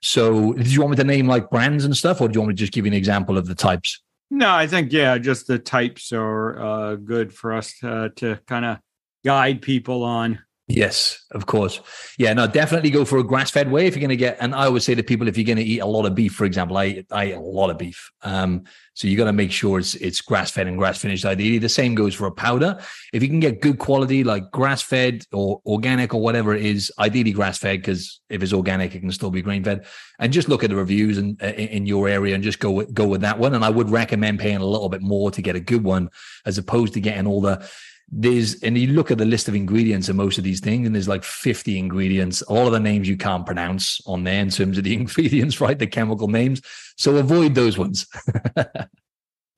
[0.00, 2.50] So, do you want me to name like brands and stuff, or do you want
[2.50, 4.00] me to just give you an example of the types?
[4.30, 8.64] No, I think yeah, just the types are uh, good for us to, to kind
[8.64, 8.78] of
[9.24, 10.38] guide people on.
[10.68, 11.80] Yes, of course.
[12.18, 14.38] Yeah, no, definitely go for a grass fed whey if you're going to get.
[14.40, 16.34] And I always say to people, if you're going to eat a lot of beef,
[16.34, 18.10] for example, I, I eat a lot of beef.
[18.22, 21.24] Um, so you got to make sure it's it's grass fed and grass finished.
[21.24, 22.78] Ideally, the same goes for a powder.
[23.12, 26.92] If you can get good quality, like grass fed or organic or whatever it is,
[26.98, 29.86] ideally grass fed because if it's organic, it can still be grain fed.
[30.18, 33.06] And just look at the reviews in, in your area and just go with, go
[33.06, 33.54] with that one.
[33.54, 36.10] And I would recommend paying a little bit more to get a good one
[36.44, 37.68] as opposed to getting all the
[38.14, 40.94] there's and you look at the list of ingredients of most of these things and
[40.94, 44.76] there's like 50 ingredients all of the names you can't pronounce on there in terms
[44.76, 45.78] of the ingredients right?
[45.78, 46.60] The chemical names.
[46.96, 48.06] So avoid those ones.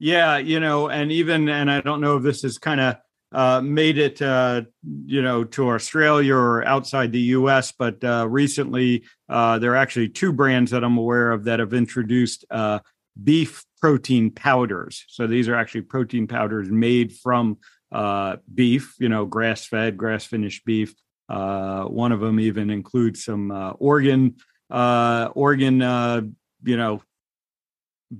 [0.00, 2.96] Yeah you know and even and i don't know if this has kind of
[3.32, 4.62] uh, made it uh,
[5.06, 10.08] you know to australia or outside the us but uh, recently uh, there are actually
[10.08, 12.80] two brands that i'm aware of that have introduced uh,
[13.22, 15.04] beef protein powders.
[15.08, 17.58] So these are actually protein powders made from
[17.92, 20.94] uh, beef, you know, grass fed, grass finished beef.
[21.28, 24.36] Uh, one of them even includes some uh, organ,
[24.70, 26.20] uh, organ, uh,
[26.64, 27.02] you know,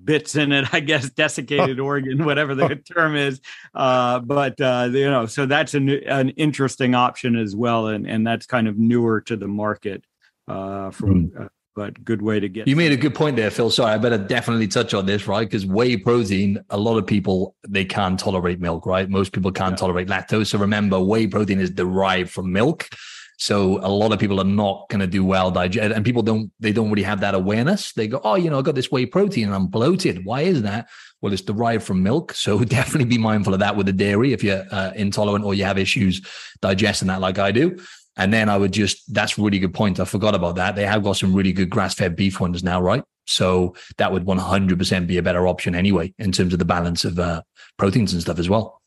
[0.03, 3.41] bits in it, I guess, desiccated organ, whatever the term is.
[3.75, 8.27] Uh, but uh, you know, so that's an an interesting option as well, and and
[8.27, 10.05] that's kind of newer to the market.
[10.47, 11.49] Uh, from mm.
[11.75, 12.69] But good way to get.
[12.69, 13.71] You made a good point there, Phil.
[13.71, 15.49] Sorry, I better definitely touch on this, right?
[15.49, 19.09] Because whey protein, a lot of people they can't tolerate milk, right?
[19.09, 19.77] Most people can't yeah.
[19.77, 20.49] tolerate lactose.
[20.49, 22.89] So remember, whey protein is derived from milk.
[23.37, 26.53] So a lot of people are not going to do well digest, and people don't
[26.61, 27.93] they don't really have that awareness.
[27.93, 30.25] They go, oh, you know, I got this whey protein and I'm bloated.
[30.25, 30.89] Why is that?
[31.21, 34.45] Well, it's derived from milk, so definitely be mindful of that with the dairy if
[34.45, 36.25] you're uh, intolerant or you have issues
[36.61, 37.77] digesting that, like I do.
[38.17, 39.99] And then I would just that's really good point.
[39.99, 40.77] I forgot about that.
[40.77, 43.03] They have got some really good grass fed beef ones now, right?
[43.27, 47.19] So that would 100% be a better option anyway in terms of the balance of
[47.19, 47.43] uh,
[47.79, 48.83] proteins and stuff as well.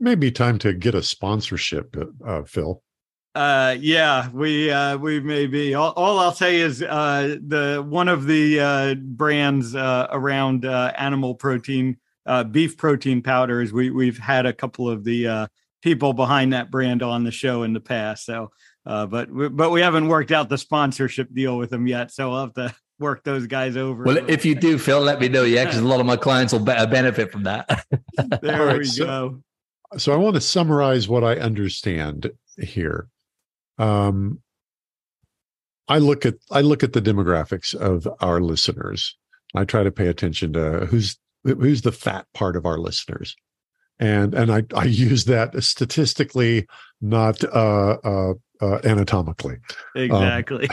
[0.00, 1.94] Maybe time to get a sponsorship,
[2.26, 2.82] uh, Phil
[3.36, 8.08] uh yeah we uh we may be all, all i'll say is uh the one
[8.08, 11.96] of the uh brands uh around uh animal protein
[12.26, 15.46] uh beef protein powders we we've had a couple of the uh
[15.82, 18.50] people behind that brand on the show in the past so
[18.86, 22.40] uh but but we haven't worked out the sponsorship deal with them yet so i'll
[22.40, 24.04] have to work those guys over.
[24.04, 26.52] Well if you do phil let me know yeah because a lot of my clients
[26.52, 27.86] will be- benefit from that.
[28.42, 29.42] There right, we so, go.
[29.96, 33.08] So i want to summarize what i understand here.
[33.78, 34.40] Um,
[35.88, 39.16] I look at I look at the demographics of our listeners.
[39.54, 43.34] I try to pay attention to who's who's the fat part of our listeners,
[44.00, 46.66] and and I I use that statistically,
[47.00, 49.58] not uh, uh, uh anatomically.
[49.94, 50.68] Exactly.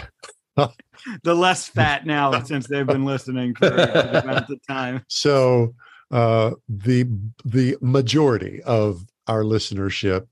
[0.56, 0.70] Um,
[1.24, 5.04] the less fat now since they've been listening for a amount of time.
[5.10, 5.76] So
[6.10, 7.06] uh, the
[7.46, 10.26] the majority of our listenership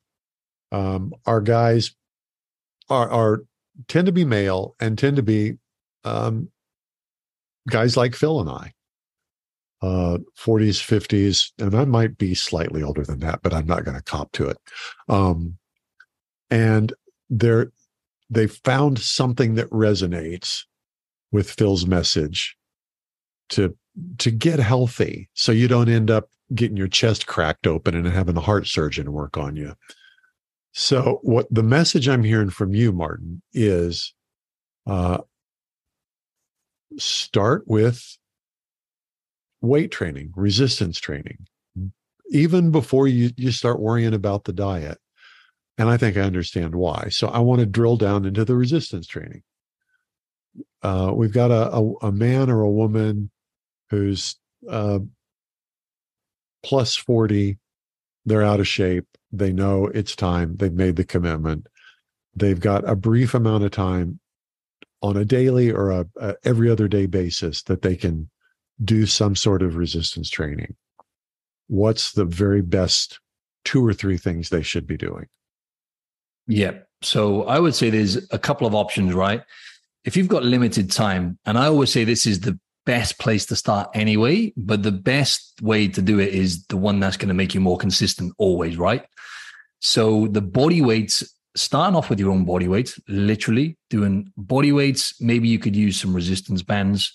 [0.71, 1.93] um, are guys
[2.89, 3.43] are are
[3.89, 5.57] tend to be male and tend to be
[6.05, 6.49] um,
[7.69, 8.71] guys like Phil and I,
[9.81, 13.97] uh, 40s, 50s, and I might be slightly older than that, but I'm not going
[13.97, 14.57] to cop to it.
[15.09, 15.57] Um,
[16.49, 16.93] and
[17.29, 17.71] they're
[18.29, 20.63] they found something that resonates
[21.31, 22.55] with Phil's message
[23.49, 23.75] to
[24.17, 28.37] to get healthy, so you don't end up getting your chest cracked open and having
[28.37, 29.73] a heart surgeon work on you.
[30.73, 34.13] So, what the message I'm hearing from you, Martin, is
[34.85, 35.19] uh,
[36.97, 38.17] start with
[39.65, 41.47] weight training, resistance training,
[42.29, 44.97] even before you, you start worrying about the diet.
[45.77, 47.09] And I think I understand why.
[47.09, 49.43] So, I want to drill down into the resistance training.
[50.81, 53.29] Uh, we've got a, a, a, man or a woman
[53.89, 54.37] who's
[54.69, 54.99] uh,
[56.63, 57.57] plus 40,
[58.25, 59.05] they're out of shape
[59.37, 60.55] they know it's time.
[60.57, 61.67] They've made the commitment.
[62.35, 64.19] They've got a brief amount of time
[65.01, 68.29] on a daily or a, a every other day basis that they can
[68.83, 70.75] do some sort of resistance training.
[71.67, 73.19] What's the very best
[73.63, 75.27] two or three things they should be doing?
[76.47, 76.73] Yeah.
[77.01, 79.41] So I would say there's a couple of options, right?
[80.03, 83.55] If you've got limited time, and I always say this is the best place to
[83.55, 87.33] start anyway, but the best way to do it is the one that's going to
[87.33, 89.03] make you more consistent always, right?
[89.79, 91.23] So the body weights,
[91.55, 95.19] starting off with your own body weight, literally doing body weights.
[95.19, 97.11] Maybe you could use some resistance bands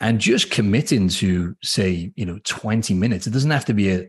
[0.00, 3.26] and just committing to say, you know, 20 minutes.
[3.26, 4.06] It doesn't have to be a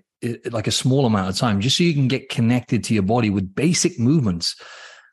[0.51, 3.29] like a small amount of time, just so you can get connected to your body
[3.29, 4.55] with basic movements.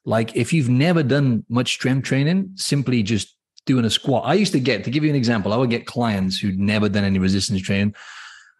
[0.04, 3.36] Like if you've never done much strength training, simply just
[3.66, 4.24] doing a squat.
[4.26, 6.88] I used to get, to give you an example, I would get clients who'd never
[6.88, 7.94] done any resistance training.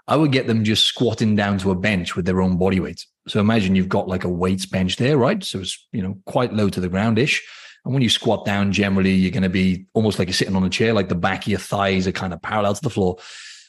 [0.09, 3.05] I would get them just squatting down to a bench with their own body weight.
[3.27, 5.43] So imagine you've got like a weights bench there, right?
[5.43, 7.41] So it's, you know, quite low to the groundish.
[7.87, 10.65] And when you squat down, generally you're going to be almost like you're sitting on
[10.65, 13.17] a chair, like the back of your thighs are kind of parallel to the floor.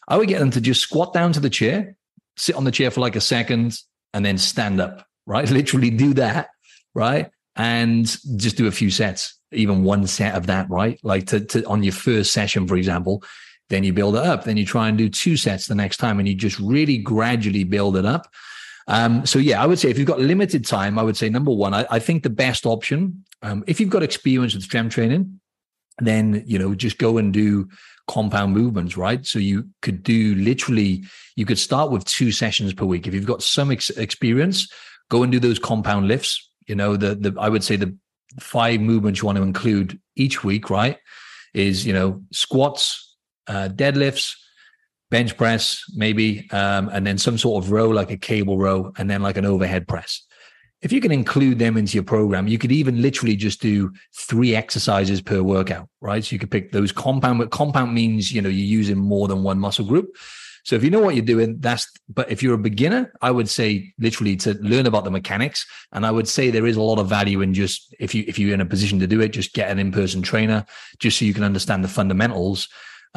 [0.10, 1.96] I would get them to just squat down to the chair,
[2.36, 3.80] sit on the chair for like a second,
[4.14, 5.50] and then stand up, right?
[5.50, 6.50] Literally do that,
[6.94, 7.30] right?
[7.56, 11.00] And just do a few sets even one set of that, right?
[11.04, 13.24] Like to, to on your first session, for example,
[13.70, 14.44] then you build it up.
[14.44, 17.64] Then you try and do two sets the next time, and you just really gradually
[17.64, 18.28] build it up.
[18.88, 21.52] Um, so yeah, I would say if you've got limited time, I would say number
[21.52, 25.40] one, I, I think the best option, um, if you've got experience with strength training,
[26.00, 27.68] then you know just go and do
[28.08, 29.26] compound movements, right?
[29.26, 31.04] So you could do literally,
[31.36, 33.08] you could start with two sessions per week.
[33.08, 34.72] If you've got some ex- experience,
[35.10, 36.50] go and do those compound lifts.
[36.68, 37.96] You know, the the I would say the
[38.40, 40.98] five movements you want to include each week, right?
[41.54, 43.16] Is, you know, squats,
[43.48, 44.36] uh, deadlifts,
[45.10, 49.10] bench press, maybe, um, and then some sort of row like a cable row, and
[49.10, 50.24] then like an overhead press.
[50.82, 54.56] if you can include them into your program, you could even literally just do three
[54.56, 56.24] exercises per workout, right?
[56.24, 57.40] So you could pick those compound.
[57.40, 60.16] But compound means you know you're using more than one muscle group.
[60.64, 61.88] So if you know what you're doing, that's.
[62.10, 65.66] But if you're a beginner, I would say literally to learn about the mechanics.
[65.94, 68.38] And I would say there is a lot of value in just if you if
[68.38, 70.66] you're in a position to do it, just get an in person trainer,
[71.00, 72.68] just so you can understand the fundamentals.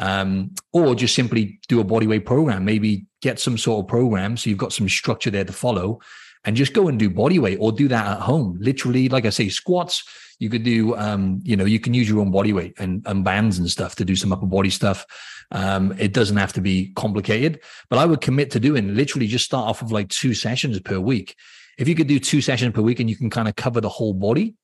[0.01, 2.65] Um, or just simply do a body weight program.
[2.65, 5.99] Maybe get some sort of program so you've got some structure there to follow
[6.43, 8.57] and just go and do body weight or do that at home.
[8.59, 10.03] Literally, like I say, squats.
[10.39, 13.23] You could do, um, you know, you can use your own body weight and, and
[13.23, 15.05] bands and stuff to do some upper body stuff.
[15.51, 19.45] Um, it doesn't have to be complicated, but I would commit to doing literally just
[19.45, 21.35] start off with like two sessions per week.
[21.77, 23.89] If you could do two sessions per week and you can kind of cover the
[23.89, 24.55] whole body,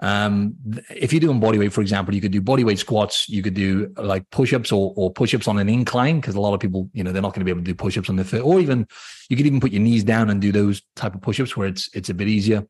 [0.00, 0.54] um,
[0.90, 3.54] if you're doing body weight, for example, you could do body weight squats, you could
[3.54, 7.02] do like push-ups or, or push-ups on an incline because a lot of people, you
[7.02, 8.86] know, they're not going to be able to do push-ups on their foot, or even
[9.28, 11.90] you could even put your knees down and do those type of push-ups where it's
[11.94, 12.66] it's a bit easier.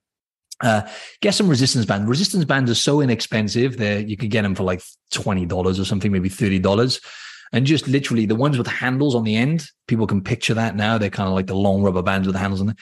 [0.61, 0.83] Uh,
[1.21, 2.09] get some resistance bands.
[2.09, 5.85] Resistance bands are so inexpensive that you could get them for like twenty dollars or
[5.85, 7.01] something, maybe thirty dollars.
[7.53, 10.99] And just literally the ones with handles on the end, people can picture that now.
[10.99, 12.77] They're kind of like the long rubber bands with the handles on them.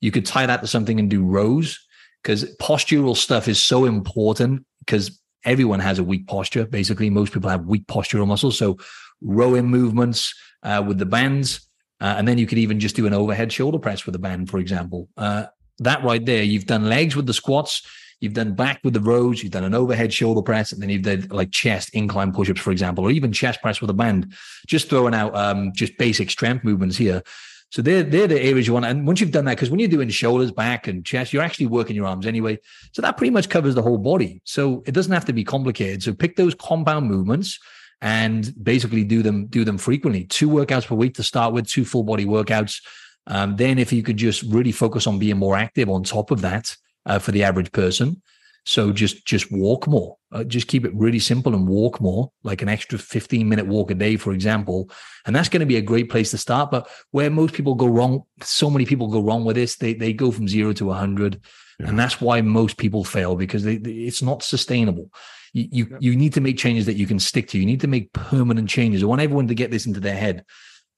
[0.00, 1.86] You could tie that to something and do rows
[2.28, 6.66] because postural stuff is so important because everyone has a weak posture.
[6.66, 8.58] Basically, most people have weak postural muscles.
[8.58, 8.76] So
[9.22, 11.66] rowing movements uh, with the bands,
[12.02, 14.50] uh, and then you could even just do an overhead shoulder press with a band,
[14.50, 15.08] for example.
[15.16, 15.46] Uh,
[15.78, 17.80] that right there, you've done legs with the squats,
[18.20, 21.04] you've done back with the rows, you've done an overhead shoulder press, and then you've
[21.04, 24.34] done like chest incline push-ups, for example, or even chest press with a band.
[24.66, 27.22] Just throwing out um, just basic strength movements here.
[27.70, 28.86] So they're they're the areas you want.
[28.86, 31.66] And once you've done that, because when you're doing shoulders, back, and chest, you're actually
[31.66, 32.58] working your arms anyway.
[32.92, 34.40] So that pretty much covers the whole body.
[34.44, 36.02] So it doesn't have to be complicated.
[36.02, 37.58] So pick those compound movements
[38.00, 40.24] and basically do them do them frequently.
[40.24, 42.80] Two workouts per week to start with, two full body workouts.
[43.26, 46.40] Um, then if you could just really focus on being more active on top of
[46.40, 48.22] that uh, for the average person,
[48.68, 50.18] so just just walk more.
[50.30, 53.90] Uh, just keep it really simple and walk more, like an extra 15 minute walk
[53.90, 54.90] a day, for example.
[55.24, 56.70] And that's going to be a great place to start.
[56.70, 60.12] But where most people go wrong, so many people go wrong with this, they they
[60.12, 61.40] go from zero to 100.
[61.80, 61.88] Yeah.
[61.88, 65.10] And that's why most people fail because they, they, it's not sustainable.
[65.54, 67.58] You, you, you need to make changes that you can stick to.
[67.58, 69.02] You need to make permanent changes.
[69.02, 70.44] I want everyone to get this into their head.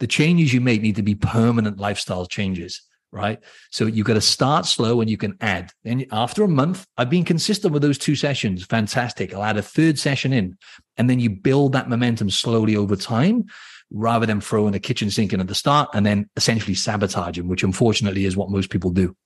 [0.00, 2.82] The changes you make need to be permanent lifestyle changes
[3.12, 3.40] right?
[3.70, 5.72] So you've got to start slow and you can add.
[5.84, 8.64] And after a month, I've been consistent with those two sessions.
[8.64, 9.34] Fantastic.
[9.34, 10.56] I'll add a third session in.
[10.96, 13.46] And then you build that momentum slowly over time
[13.90, 17.64] rather than throwing a kitchen sink in at the start and then essentially sabotaging, which
[17.64, 19.16] unfortunately is what most people do.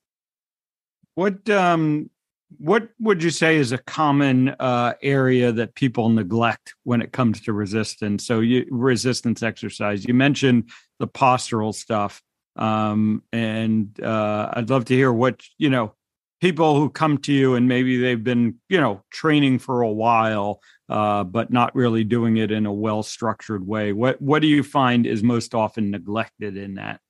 [1.14, 2.11] What um
[2.59, 7.41] what would you say is a common uh, area that people neglect when it comes
[7.43, 8.24] to resistance?
[8.26, 10.05] So you resistance exercise.
[10.07, 12.22] You mentioned the postural stuff
[12.57, 15.95] um, and uh, I'd love to hear what you know
[16.41, 20.61] people who come to you and maybe they've been you know training for a while
[20.89, 23.93] uh, but not really doing it in a well structured way.
[23.93, 27.01] What what do you find is most often neglected in that?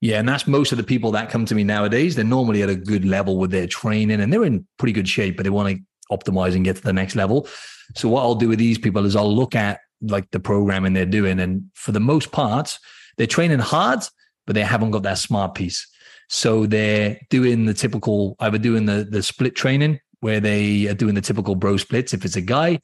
[0.00, 2.14] Yeah, and that's most of the people that come to me nowadays.
[2.14, 5.36] They're normally at a good level with their training and they're in pretty good shape,
[5.36, 5.82] but they want to
[6.12, 7.48] optimize and get to the next level.
[7.94, 11.06] So what I'll do with these people is I'll look at like the programming they're
[11.06, 12.78] doing, and for the most part,
[13.16, 14.00] they're training hard,
[14.46, 15.86] but they haven't got that smart piece.
[16.28, 21.14] So they're doing the typical, either doing the the split training where they are doing
[21.14, 22.80] the typical bro splits if it's a guy,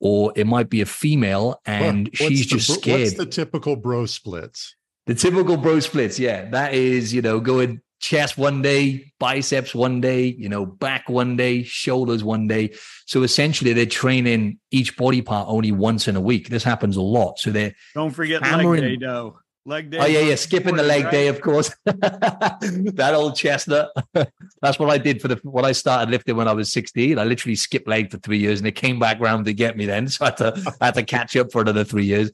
[0.00, 3.00] or it might be a female and she's just the, scared.
[3.00, 4.76] What's the typical bro splits?
[5.06, 10.00] The typical bro splits, yeah, that is you know going chest one day, biceps one
[10.00, 12.74] day, you know, back one day, shoulders one day.
[13.06, 16.48] So essentially, they're training each body part only once in a week.
[16.48, 17.38] This happens a lot.
[17.38, 19.38] So they're don't forget hammering, leg day, though.
[19.66, 19.98] Leg day.
[19.98, 20.34] Oh yeah, yeah.
[20.34, 21.10] Skipping the leg right?
[21.10, 21.74] day, of course.
[21.84, 23.90] that old chestnut.
[24.60, 27.18] That's what I did for the when I started lifting when I was 16.
[27.18, 29.86] I literally skipped leg for three years, and it came back round to get me.
[29.86, 32.30] Then, so I had to I had to catch up for another three years.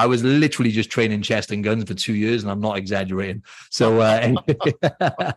[0.00, 3.42] I was literally just training chest and guns for two years, and I'm not exaggerating.
[3.70, 4.34] So, uh,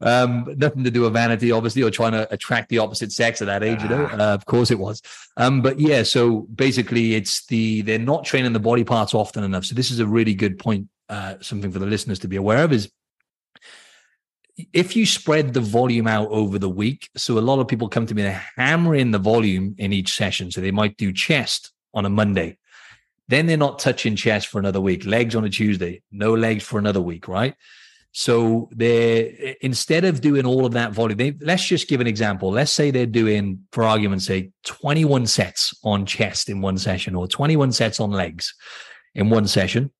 [0.00, 3.46] um, nothing to do with vanity, obviously, or trying to attract the opposite sex at
[3.46, 3.82] that age.
[3.82, 5.02] You know, uh, of course it was.
[5.36, 9.66] Um, but yeah, so basically, it's the they're not training the body parts often enough.
[9.66, 10.88] So this is a really good point.
[11.10, 12.90] Uh, something for the listeners to be aware of is
[14.72, 18.06] if you spread the volume out over the week, so a lot of people come
[18.06, 20.50] to me, they hammer in the volume in each session.
[20.50, 22.56] So they might do chest on a Monday,
[23.28, 26.78] then they're not touching chest for another week, legs on a Tuesday, no legs for
[26.78, 27.54] another week, right?
[28.12, 32.50] So they're instead of doing all of that volume, they, let's just give an example.
[32.50, 37.28] Let's say they're doing, for argument's sake, 21 sets on chest in one session or
[37.28, 38.54] 21 sets on legs
[39.14, 39.92] in one session.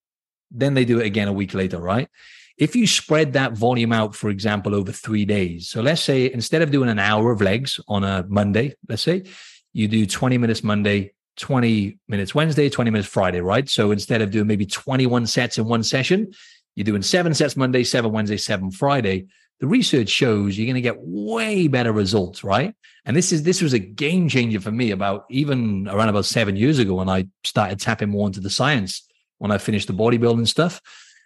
[0.50, 2.08] Then they do it again a week later, right?
[2.56, 6.62] If you spread that volume out, for example, over three days, so let's say instead
[6.62, 9.24] of doing an hour of legs on a Monday, let's say
[9.72, 13.68] you do 20 minutes Monday, 20 minutes Wednesday, 20 minutes Friday, right?
[13.68, 16.32] So instead of doing maybe 21 sets in one session,
[16.74, 19.26] you're doing seven sets Monday, seven Wednesday, seven Friday.
[19.60, 22.74] The research shows you're going to get way better results, right?
[23.04, 26.54] And this is this was a game changer for me about even around about seven
[26.54, 29.08] years ago when I started tapping more into the science
[29.38, 30.80] when I finished the bodybuilding stuff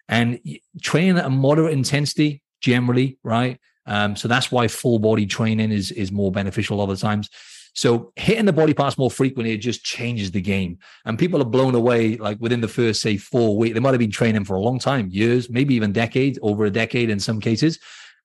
[0.09, 0.41] and
[0.81, 3.59] training at a moderate intensity generally, right?
[3.87, 7.29] Um, so that's why full body training is is more beneficial a lot of times.
[7.75, 10.79] So hitting the body parts more frequently, just changes the game.
[11.05, 13.75] And people are blown away, like within the first, say, four weeks.
[13.75, 16.71] They might have been training for a long time, years, maybe even decades, over a
[16.71, 17.79] decade in some cases.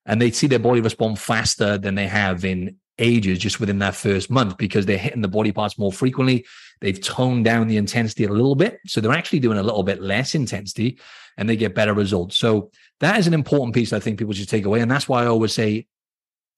[0.06, 3.96] And they see their body respond faster than they have in ages just within that
[3.96, 6.46] first month because they're hitting the body parts more frequently.
[6.82, 8.80] They've toned down the intensity a little bit.
[8.86, 11.00] So they're actually doing a little bit less intensity
[11.38, 12.38] and they get better results.
[12.38, 14.82] So that is an important piece I think people should take away.
[14.82, 15.88] And that's why I always say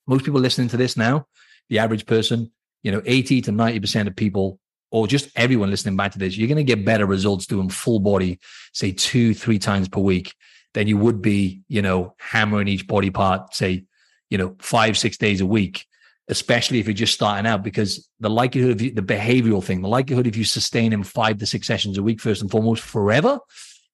[0.08, 1.28] most people listening to this now,
[1.70, 2.52] the average person,
[2.84, 4.60] you know, 80 to 90% of people,
[4.92, 8.00] or just everyone listening back to this, you're going to get better results doing full
[8.00, 8.40] body,
[8.74, 10.34] say two, three times per week
[10.74, 13.86] than you would be, you know, hammering each body part, say,
[14.30, 15.86] you know, five, six days a week,
[16.28, 19.88] especially if you're just starting out, because the likelihood of you, the behavioral thing, the
[19.88, 23.40] likelihood of you sustaining five to six sessions a week, first and foremost, forever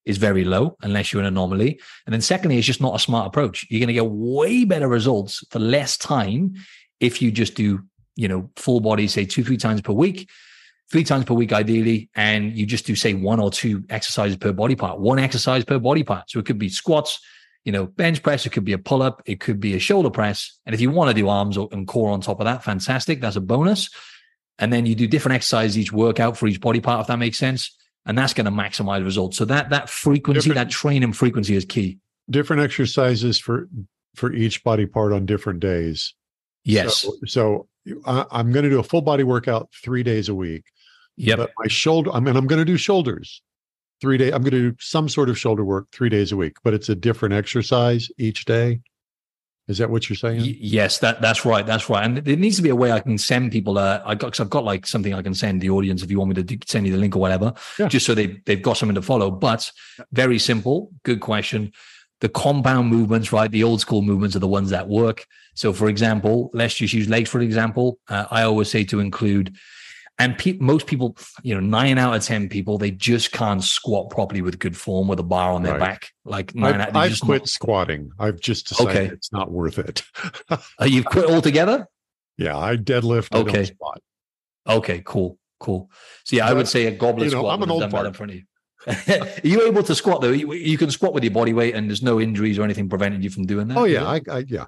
[0.05, 1.79] is very low unless you're an anomaly.
[2.05, 3.65] And then secondly, it's just not a smart approach.
[3.69, 6.55] You're going to get way better results for less time
[6.99, 7.83] if you just do
[8.15, 10.29] you know, full body, say two, three times per week,
[10.91, 12.09] three times per week, ideally.
[12.15, 15.79] And you just do, say, one or two exercises per body part, one exercise per
[15.79, 16.29] body part.
[16.29, 17.19] So it could be squats,
[17.63, 20.09] you know, bench press, it could be a pull up, it could be a shoulder
[20.09, 20.59] press.
[20.65, 23.21] And if you want to do arms or, and core on top of that, fantastic.
[23.21, 23.89] That's a bonus.
[24.59, 27.37] And then you do different exercises each workout for each body part, if that makes
[27.37, 27.75] sense.
[28.05, 29.35] And that's going to maximize results.
[29.37, 31.97] So that that frequency, different, that training frequency is key.
[32.29, 33.67] Different exercises for
[34.13, 36.13] for each body part on different days.
[36.63, 36.97] Yes.
[36.97, 37.67] So, so
[38.05, 40.65] I, am going to do a full body workout three days a week.
[41.17, 41.35] Yeah.
[41.35, 43.41] But my shoulder, I mean, I'm going to do shoulders
[44.01, 44.33] three days.
[44.33, 46.89] I'm going to do some sort of shoulder work three days a week, but it's
[46.89, 48.81] a different exercise each day.
[49.67, 50.41] Is that what you're saying?
[50.41, 51.65] Y- yes, that that's right.
[51.65, 52.05] That's right.
[52.05, 53.79] And there needs to be a way I can send people.
[53.79, 56.29] Uh, I got I've got like something I can send the audience if you want
[56.29, 57.87] me to do, send you the link or whatever, yeah.
[57.87, 59.31] just so they they've got something to follow.
[59.31, 59.71] But
[60.11, 60.91] very simple.
[61.03, 61.71] Good question
[62.21, 63.51] the compound movements, right?
[63.51, 65.25] The old school movements are the ones that work.
[65.55, 67.99] So, for example, let's just use legs for example.
[68.07, 69.55] Uh, I always say to include,
[70.19, 74.09] and pe- most people, you know, nine out of ten people, they just can't squat
[74.09, 75.79] properly with good form with a bar on their right.
[75.79, 76.11] back.
[76.25, 77.49] Like nine I've, out, I've quit not...
[77.49, 78.11] squatting.
[78.19, 79.13] I've just decided okay.
[79.13, 80.03] it's not worth it.
[80.49, 81.87] uh, you've quit altogether.
[82.37, 83.33] Yeah, I deadlift.
[83.33, 83.71] Okay.
[83.81, 84.73] I.
[84.75, 85.89] Okay, cool, cool.
[86.25, 87.53] So yeah, but, I would say a goblet you know, squat.
[87.53, 88.05] I'm an old part.
[88.05, 88.43] in front of you.
[88.87, 90.31] Are you able to squat though?
[90.31, 93.21] You, you, can squat with your body weight, and there's no injuries or anything preventing
[93.21, 93.77] you from doing that.
[93.77, 94.65] Oh yeah, I, I, yeah.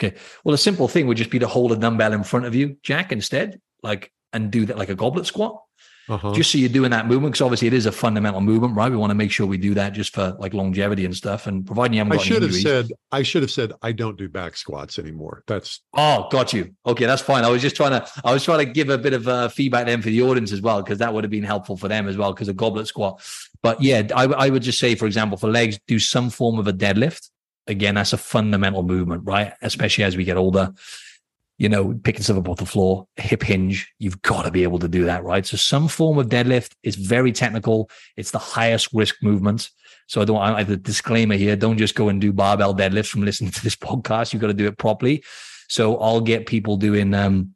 [0.00, 0.16] Okay.
[0.42, 2.76] Well, a simple thing would just be to hold a dumbbell in front of you,
[2.82, 5.60] Jack, instead, like, and do that like a goblet squat
[6.08, 6.32] uh-huh.
[6.34, 8.90] just so you're doing that movement because obviously it is a fundamental movement, right?
[8.90, 11.46] We want to make sure we do that just for like longevity and stuff.
[11.46, 14.28] And providing you haven't I should have said I should have said I don't do
[14.28, 15.44] back squats anymore.
[15.46, 16.74] That's oh, got you.
[16.86, 17.44] Okay, that's fine.
[17.44, 19.86] I was just trying to I was trying to give a bit of uh, feedback
[19.86, 22.16] then for the audience as well because that would have been helpful for them as
[22.16, 23.22] well because a goblet squat.
[23.62, 26.68] But yeah, I, I would just say, for example, for legs, do some form of
[26.68, 27.30] a deadlift.
[27.66, 29.54] Again, that's a fundamental movement, right?
[29.62, 30.74] Especially as we get older
[31.56, 34.78] you know, picking stuff up off the floor, hip hinge, you've got to be able
[34.80, 35.46] to do that, right?
[35.46, 37.88] So some form of deadlift is very technical.
[38.16, 39.70] It's the highest risk movement.
[40.08, 41.54] So I don't I have a disclaimer here.
[41.54, 44.32] Don't just go and do barbell deadlifts from listening to this podcast.
[44.32, 45.22] You've got to do it properly.
[45.68, 47.54] So I'll get people doing um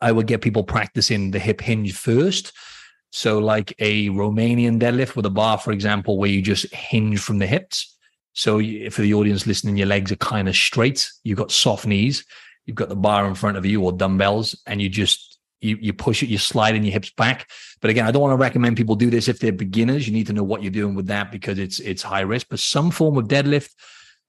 [0.00, 2.52] I would get people practicing the hip hinge first.
[3.10, 7.38] So like a Romanian deadlift with a bar, for example, where you just hinge from
[7.38, 7.91] the hips.
[8.32, 8.58] So
[8.90, 11.10] for the audience listening, your legs are kind of straight.
[11.22, 12.24] You've got soft knees
[12.66, 15.92] you've got the bar in front of you or dumbbells and you just you, you
[15.92, 17.48] push it, you slide in your hips back.
[17.80, 20.08] But again, I don't want to recommend people do this if they're beginners.
[20.08, 22.48] You need to know what you're doing with that because it's it's high risk.
[22.50, 23.70] But some form of deadlift,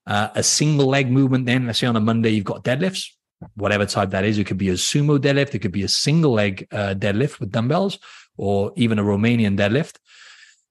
[0.06, 1.48] uh, a single leg movement.
[1.48, 3.08] Then let's say on a Monday you've got deadlifts,
[3.56, 4.38] whatever type that is.
[4.38, 7.52] It could be a sumo deadlift, it could be a single leg uh, deadlift with
[7.52, 7.98] dumbbells,
[8.38, 9.98] or even a Romanian deadlift.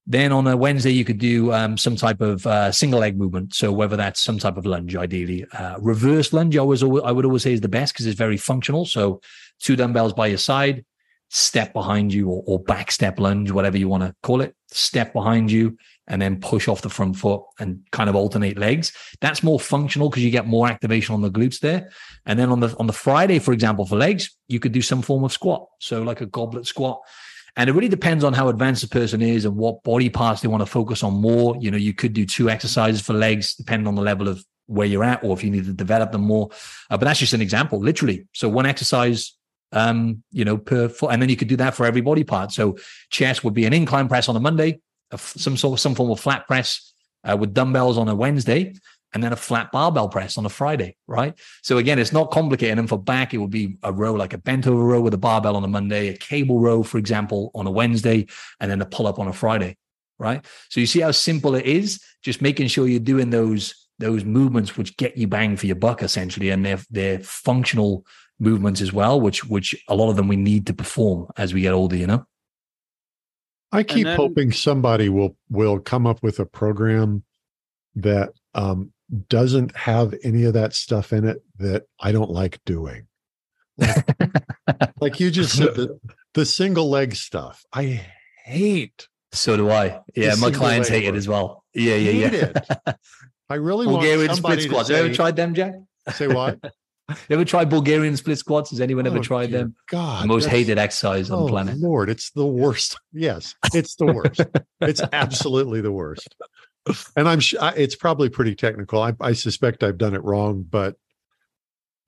[0.07, 3.55] Then on a Wednesday, you could do um, some type of uh, single leg movement.
[3.55, 7.25] So whether that's some type of lunge, ideally, uh, reverse lunge, I, always, I would
[7.25, 8.85] always say is the best because it's very functional.
[8.85, 9.21] So
[9.61, 10.85] two dumbbells by your side,
[11.29, 14.57] step behind you, or, or back step lunge, whatever you want to call it.
[14.73, 15.79] Step behind you,
[16.09, 18.93] and then push off the front foot and kind of alternate legs.
[19.21, 21.91] That's more functional because you get more activation on the glutes there.
[22.27, 25.01] And then on the on the Friday, for example, for legs, you could do some
[25.01, 25.69] form of squat.
[25.79, 27.01] So like a goblet squat
[27.57, 30.49] And it really depends on how advanced the person is and what body parts they
[30.49, 31.57] want to focus on more.
[31.61, 34.87] You know, you could do two exercises for legs, depending on the level of where
[34.87, 36.49] you're at, or if you need to develop them more.
[36.91, 38.27] Uh, but that's just an example, literally.
[38.33, 39.37] So one exercise,
[39.73, 42.53] um, you know, per foot, and then you could do that for every body part.
[42.53, 42.79] So
[43.11, 44.81] chest would be an incline press on a Monday,
[45.11, 46.95] a, some sort of some form of flat press
[47.25, 48.75] uh, with dumbbells on a Wednesday,
[49.15, 51.39] and then a flat barbell press on a Friday, right?
[51.63, 52.79] So again, it's not complicated.
[52.79, 55.19] And for back, it would be a row like a bent over row with a
[55.19, 58.27] barbell on a Monday, a cable row, for example, on a Wednesday,
[58.61, 59.77] and then a pull up on a Friday,
[60.19, 60.45] right?
[60.71, 62.01] So you see how simple it is.
[62.23, 66.03] Just making sure you're doing those those movements which get you bang for your buck,
[66.03, 68.07] essentially, and they're they're functional
[68.39, 71.61] movements as well, which which a lot of them we need to perform as we
[71.61, 71.97] get older.
[71.97, 72.27] You know.
[73.71, 77.25] I keep then, hoping somebody will will come up with a program
[77.97, 78.93] that um,
[79.29, 83.07] doesn't have any of that stuff in it that I don't like doing.
[83.77, 84.07] Like,
[85.01, 85.99] like you just said, the,
[86.35, 87.65] the single leg stuff.
[87.73, 88.07] I
[88.45, 89.09] hate.
[89.33, 90.01] So do I.
[90.15, 91.65] Yeah, my clients hate it as well.
[91.75, 92.53] Yeah, yeah,
[92.87, 92.93] yeah.
[93.49, 94.89] I really Bulgarian want split squats.
[94.89, 95.75] You ever tried them, Jack?
[96.11, 96.59] Say what?
[97.09, 98.71] you ever tried Bulgarian split squats?
[98.71, 99.75] Has anyone ever oh, tried them?
[99.89, 101.79] God, the most hated exercise on oh, the planet.
[101.79, 102.99] Lord, it's the worst.
[103.13, 104.41] Yes, it's the worst.
[104.81, 106.35] it's absolutely the worst
[107.17, 107.41] and I'm
[107.77, 109.03] it's probably pretty technical.
[109.03, 110.97] I, I, suspect I've done it wrong, but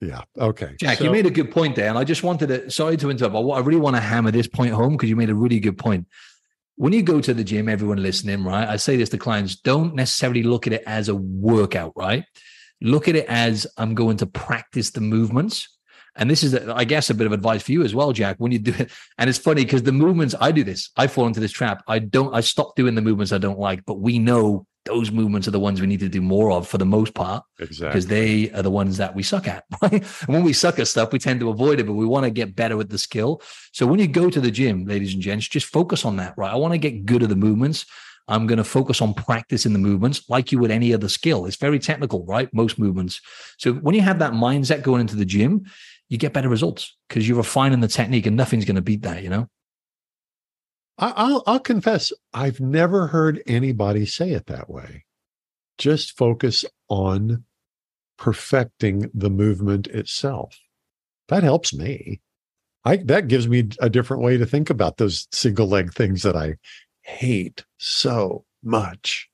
[0.01, 0.75] yeah, okay.
[0.79, 2.69] Jack, so, you made a good point there, and I just wanted to.
[2.69, 5.29] Sorry to interrupt, but I really want to hammer this point home because you made
[5.29, 6.07] a really good point.
[6.75, 8.67] When you go to the gym, everyone listening, right?
[8.67, 12.25] I say this to clients: don't necessarily look at it as a workout, right?
[12.81, 15.69] Look at it as I'm going to practice the movements.
[16.15, 18.37] And this is, I guess, a bit of advice for you as well, Jack.
[18.37, 21.27] When you do it, and it's funny because the movements I do this, I fall
[21.27, 21.83] into this trap.
[21.87, 25.47] I don't, I stop doing the movements I don't like, but we know those movements
[25.47, 27.43] are the ones we need to do more of for the most part.
[27.59, 27.87] Exactly.
[27.87, 29.65] Because they are the ones that we suck at.
[29.81, 29.93] Right?
[29.93, 32.31] And when we suck at stuff, we tend to avoid it, but we want to
[32.31, 33.41] get better with the skill.
[33.73, 36.51] So when you go to the gym, ladies and gents, just focus on that, right?
[36.51, 37.85] I want to get good at the movements.
[38.27, 41.45] I'm going to focus on practicing the movements like you would any other skill.
[41.45, 42.51] It's very technical, right?
[42.53, 43.21] Most movements.
[43.57, 45.65] So when you have that mindset going into the gym,
[46.09, 49.23] you get better results because you're refining the technique and nothing's going to beat that,
[49.23, 49.47] you know?
[50.97, 55.05] I'll, I'll confess, I've never heard anybody say it that way.
[55.77, 57.43] Just focus on
[58.17, 60.57] perfecting the movement itself.
[61.27, 62.21] That helps me.
[62.85, 66.35] I, that gives me a different way to think about those single leg things that
[66.35, 66.55] I
[67.01, 69.27] hate so much.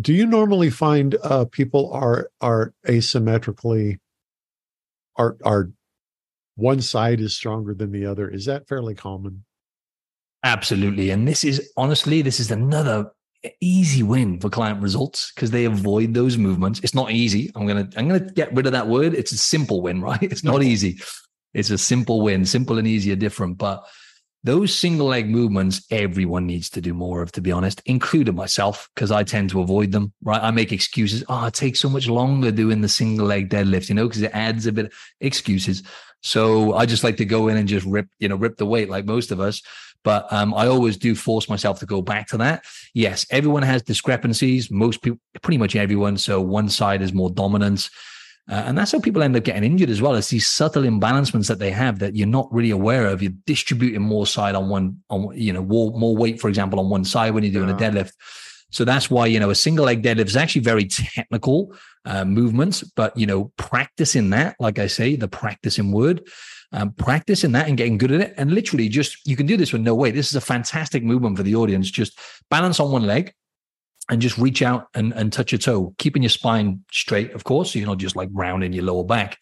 [0.00, 3.98] Do you normally find uh, people are are asymmetrically
[5.16, 5.70] are are
[6.56, 8.28] one side is stronger than the other.
[8.28, 9.44] Is that fairly common?
[10.44, 11.10] Absolutely.
[11.10, 13.10] And this is honestly, this is another
[13.60, 16.80] easy win for client results because they avoid those movements.
[16.80, 17.50] It's not easy.
[17.54, 19.14] I'm gonna I'm gonna get rid of that word.
[19.14, 20.22] It's a simple win, right?
[20.22, 21.00] It's not easy.
[21.52, 22.44] It's a simple win.
[22.44, 23.84] Simple and easy are different, but
[24.44, 28.88] those single leg movements everyone needs to do more of to be honest including myself
[28.94, 32.08] because i tend to avoid them right i make excuses oh it takes so much
[32.08, 35.82] longer doing the single leg deadlift you know because it adds a bit of excuses
[36.22, 38.88] so i just like to go in and just rip you know rip the weight
[38.88, 39.62] like most of us
[40.04, 42.66] but um, I always do force myself to go back to that.
[42.92, 44.70] Yes, everyone has discrepancies.
[44.70, 46.18] Most people, pretty much everyone.
[46.18, 47.88] So one side is more dominant.
[48.50, 50.14] Uh, and that's how people end up getting injured as well.
[50.14, 53.22] It's these subtle imbalancements that they have that you're not really aware of.
[53.22, 56.90] You're distributing more side on one, on you know, more, more weight, for example, on
[56.90, 57.76] one side when you're doing yeah.
[57.76, 58.12] a deadlift.
[58.74, 61.72] So that's why you know a single leg deadlift is actually very technical
[62.04, 66.26] uh, movements, but you know, practicing that, like I say, the practicing word,
[66.72, 69.72] um, practicing that and getting good at it, and literally just you can do this
[69.72, 70.14] with no weight.
[70.14, 71.88] This is a fantastic movement for the audience.
[71.88, 72.18] Just
[72.50, 73.32] balance on one leg,
[74.10, 77.72] and just reach out and, and touch your toe, keeping your spine straight, of course.
[77.72, 79.38] So you're not just like rounding your lower back.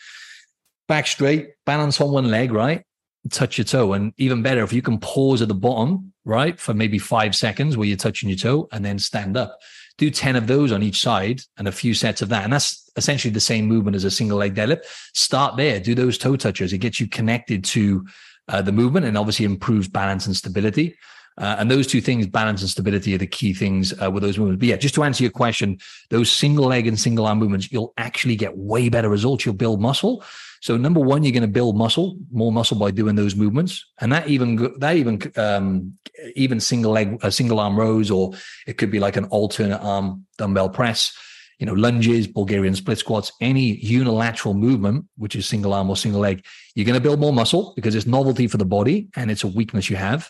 [0.88, 2.84] Back straight, balance on one leg, right?
[3.30, 3.92] Touch your toe.
[3.92, 7.76] And even better, if you can pause at the bottom, right, for maybe five seconds
[7.76, 9.58] where you're touching your toe and then stand up.
[9.98, 12.44] Do 10 of those on each side and a few sets of that.
[12.44, 14.84] And that's essentially the same movement as a single leg deadlift.
[15.14, 16.72] Start there, do those toe touches.
[16.72, 18.06] It gets you connected to
[18.48, 20.96] uh, the movement and obviously improves balance and stability.
[21.38, 24.38] Uh, and those two things, balance and stability, are the key things uh, with those
[24.38, 24.60] movements.
[24.60, 25.78] But yeah, just to answer your question,
[26.10, 29.46] those single leg and single arm movements, you'll actually get way better results.
[29.46, 30.22] You'll build muscle.
[30.60, 34.12] So number one, you're going to build muscle, more muscle by doing those movements, and
[34.12, 35.98] that even that even um,
[36.36, 38.32] even single leg, uh, single arm rows, or
[38.66, 41.16] it could be like an alternate arm dumbbell press.
[41.58, 46.20] You know, lunges, Bulgarian split squats, any unilateral movement, which is single arm or single
[46.20, 49.44] leg, you're going to build more muscle because it's novelty for the body and it's
[49.44, 50.28] a weakness you have.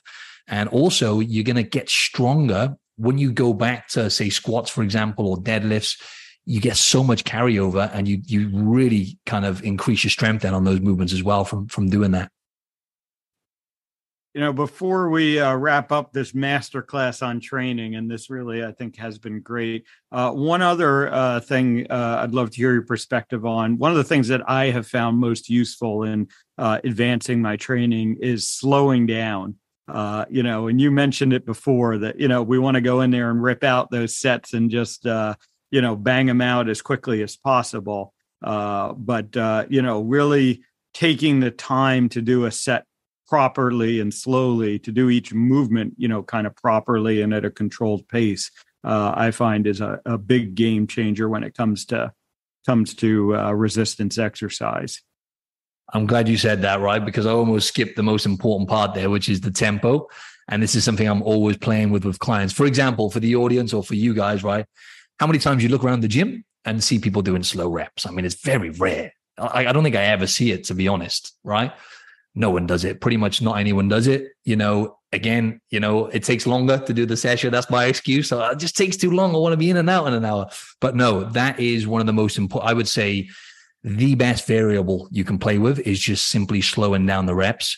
[0.49, 4.83] And also, you're going to get stronger when you go back to, say, squats, for
[4.83, 6.01] example, or deadlifts.
[6.45, 10.55] You get so much carryover, and you you really kind of increase your strength then
[10.55, 12.31] on those movements as well from from doing that.
[14.35, 18.73] you know, before we uh, wrap up this masterclass on training, and this really, I
[18.73, 19.85] think, has been great.
[20.11, 23.77] Uh, one other uh, thing uh, I'd love to hear your perspective on.
[23.77, 28.19] One of the things that I have found most useful in uh, advancing my training
[28.23, 29.57] is slowing down.
[29.89, 33.01] Uh, you know, and you mentioned it before that you know we want to go
[33.01, 35.35] in there and rip out those sets and just uh,
[35.71, 38.15] you know bang them out as quickly as possible.
[38.43, 40.63] Uh, but uh, you know, really
[40.95, 42.85] taking the time to do a set
[43.33, 47.51] properly and slowly to do each movement you know kind of properly and at a
[47.51, 48.51] controlled pace
[48.85, 52.13] uh, i find is a, a, big game changer when it comes to
[52.67, 55.01] comes to uh, resistance exercise
[55.93, 59.11] i'm glad you said that right because i almost skipped the most important part there
[59.11, 60.09] which is the tempo
[60.49, 63.73] and this is something i'm always playing with with clients for example for the audience
[63.73, 64.67] or for you guys right
[65.19, 68.11] how many times you look around the gym and see people doing slow reps i
[68.11, 71.35] mean it's very rare I, I don't think i ever see it to be honest
[71.45, 71.73] right
[72.35, 73.01] no one does it.
[73.01, 74.29] Pretty much not anyone does it.
[74.45, 77.53] You know, again, you know, it takes longer to do the session.
[77.53, 78.29] That's my excuse.
[78.29, 79.35] So it just takes too long.
[79.35, 80.49] I want to be in and out in an hour.
[80.81, 82.71] But no, that is one of the most important.
[82.71, 83.29] I would say
[83.85, 87.77] the best variable you can play with is just simply slowing down the reps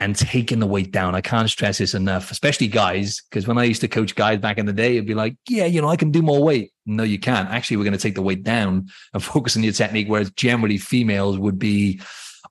[0.00, 1.14] and taking the weight down.
[1.14, 4.56] I can't stress this enough, especially guys, because when I used to coach guys back
[4.56, 6.72] in the day, it'd be like, yeah, you know, I can do more weight.
[6.86, 7.50] No, you can't.
[7.50, 10.08] Actually, we're going to take the weight down and focus on your technique.
[10.08, 12.00] Whereas generally females would be,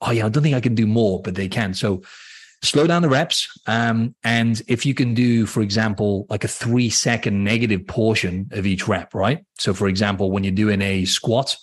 [0.01, 1.73] oh yeah, I don't think I can do more, but they can.
[1.73, 2.03] So
[2.61, 3.47] slow down the reps.
[3.65, 8.67] Um, and if you can do, for example, like a three second negative portion of
[8.67, 9.43] each rep, right?
[9.57, 11.55] So for example, when you're doing a squat,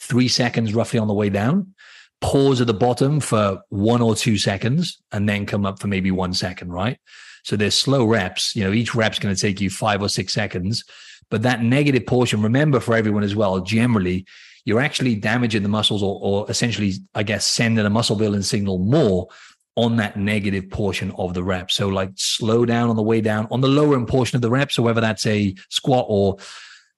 [0.00, 1.74] three seconds roughly on the way down,
[2.20, 6.10] pause at the bottom for one or two seconds, and then come up for maybe
[6.10, 6.98] one second, right?
[7.44, 8.54] So there's slow reps.
[8.54, 10.84] You know, each rep's going to take you five or six seconds.
[11.30, 14.26] But that negative portion, remember for everyone as well, generally
[14.64, 18.78] you're actually damaging the muscles or, or essentially, I guess, sending a muscle building signal
[18.78, 19.28] more
[19.76, 21.70] on that negative portion of the rep.
[21.70, 24.50] So like slow down on the way down on the lower end portion of the
[24.50, 24.72] rep.
[24.72, 26.36] So whether that's a squat or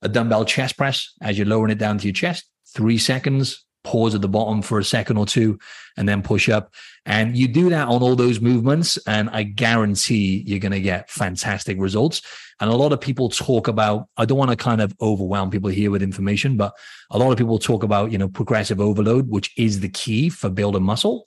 [0.01, 4.13] a dumbbell chest press, as you're lowering it down to your chest, three seconds, pause
[4.13, 5.57] at the bottom for a second or two,
[5.97, 6.73] and then push up.
[7.05, 11.09] And you do that on all those movements, and I guarantee you're going to get
[11.09, 12.21] fantastic results.
[12.59, 15.69] And a lot of people talk about, I don't want to kind of overwhelm people
[15.69, 16.73] here with information, but
[17.09, 20.49] a lot of people talk about, you know, progressive overload, which is the key for
[20.49, 21.25] building muscle.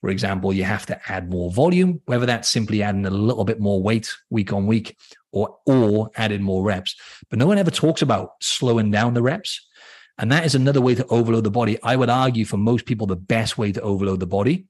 [0.00, 3.58] For example, you have to add more volume, whether that's simply adding a little bit
[3.58, 4.96] more weight week on week
[5.32, 6.94] or, or adding more reps.
[7.30, 9.66] But no one ever talks about slowing down the reps
[10.18, 11.78] and that is another way to overload the body.
[11.82, 14.66] I would argue for most people, the best way to overload the body,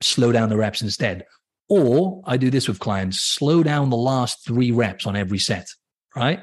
[0.00, 1.26] slow down the reps instead.
[1.68, 5.68] Or I do this with clients, slow down the last three reps on every set,
[6.14, 6.40] right?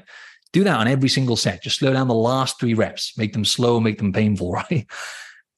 [0.51, 1.63] Do that on every single set.
[1.63, 4.85] Just slow down the last three reps, make them slow, make them painful, right?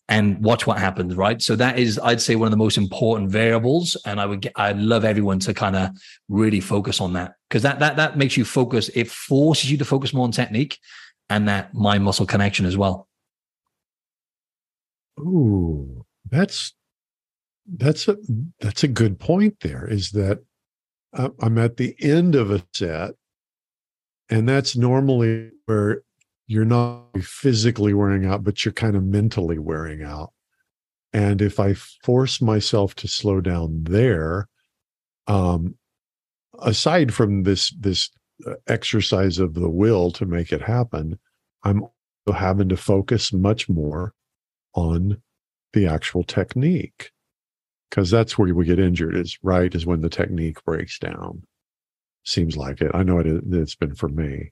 [0.08, 1.42] And watch what happens, right?
[1.42, 3.98] So that is, I'd say, one of the most important variables.
[4.06, 5.90] And I would, get, I'd love everyone to kind of
[6.30, 8.90] really focus on that because that that that makes you focus.
[8.94, 10.78] It forces you to focus more on technique
[11.30, 13.08] and that mind muscle connection as well.
[15.20, 16.74] Ooh, that's
[17.68, 18.18] that's a
[18.60, 19.60] that's a good point.
[19.62, 20.44] There is that
[21.14, 23.12] I'm at the end of a set,
[24.30, 26.02] and that's normally where
[26.48, 30.32] you're not physically wearing out, but you're kind of mentally wearing out.
[31.14, 34.50] And if I force myself to slow down there,
[35.28, 35.76] um,
[36.60, 38.10] aside from this this
[38.68, 41.20] exercise of the will to make it happen,
[41.64, 41.86] I'm
[42.34, 44.14] having to focus much more
[44.74, 45.22] on
[45.74, 47.12] the actual technique
[47.90, 51.44] because that's where we get injured is right is when the technique breaks down.
[52.24, 52.92] Seems like it.
[52.94, 54.52] I know it, it's been for me.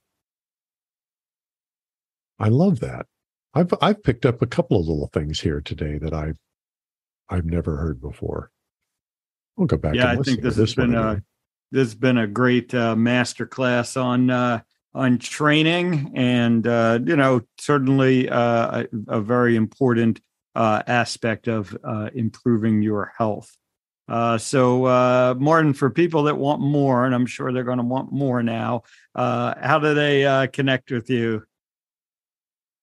[2.39, 3.07] I love that.
[3.53, 6.33] I've i've picked up a couple of little things here today that i
[7.29, 8.51] i've never heard before.
[9.57, 11.21] I'll go back yeah i think this has been uh, a
[11.73, 14.61] this has been a great uh, master class on uh,
[14.93, 20.21] on training, and uh, you know certainly uh, a, a, very important
[20.53, 23.57] uh, aspect of uh, improving your health.
[24.37, 28.43] so, Martin, for people that want more, and I'm sure they're going to want more
[28.43, 28.83] now,
[29.15, 31.43] how do they connect with you?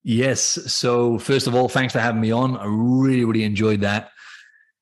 [0.02, 0.40] Yes.
[0.40, 2.56] So, first of all, thanks for having me on.
[2.56, 4.10] I really, really enjoyed that.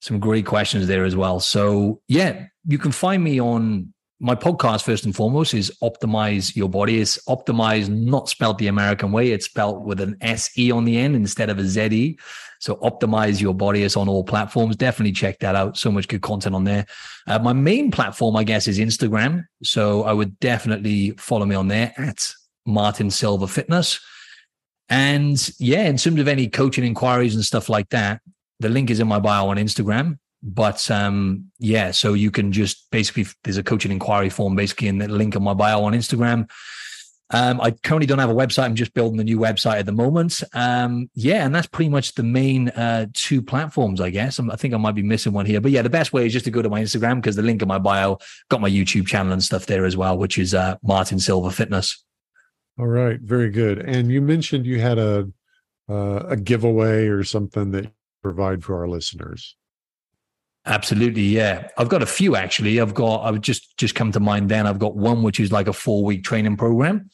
[0.01, 1.41] Some great questions there as well.
[1.41, 6.69] So, yeah, you can find me on my podcast first and foremost is optimize your
[6.69, 7.01] body.
[7.01, 9.31] It's optimize not spelled the american way.
[9.31, 12.19] It's spelled with an se on the end instead of a ze
[12.61, 13.83] so optimize your body.
[13.83, 14.75] Is on all platforms.
[14.75, 15.77] Definitely check that out.
[15.77, 16.87] So much good content on there.
[17.29, 19.45] Uh, my main platform i guess is instagram.
[19.63, 22.33] So i would definitely follow me on there at
[22.67, 24.01] martin Silva fitness.
[24.89, 28.21] And yeah in terms of any coaching inquiries and stuff like that
[28.61, 32.91] the link is in my bio on instagram but um, yeah, so you can just
[32.91, 36.49] basically there's a coaching inquiry form basically in the link in my bio on Instagram.
[37.31, 38.65] Um, I currently don't have a website.
[38.65, 40.43] I'm just building a new website at the moment.
[40.55, 44.39] Um, yeah, and that's pretty much the main uh, two platforms, I guess.
[44.39, 46.33] I'm, i think I might be missing one here, but yeah, the best way is
[46.33, 48.19] just to go to my Instagram because the link in my bio
[48.49, 52.03] got my YouTube channel and stuff there as well, which is uh, Martin Silva Fitness.
[52.79, 53.81] All right, very good.
[53.81, 55.29] And you mentioned you had a
[55.89, 57.91] uh, a giveaway or something that you
[58.23, 59.57] provide for our listeners.
[60.69, 61.69] Absolutely, yeah.
[61.79, 62.79] I've got a few actually.
[62.79, 64.67] I've got I would just just come to mind then.
[64.67, 67.11] I've got one which is like a four week training program,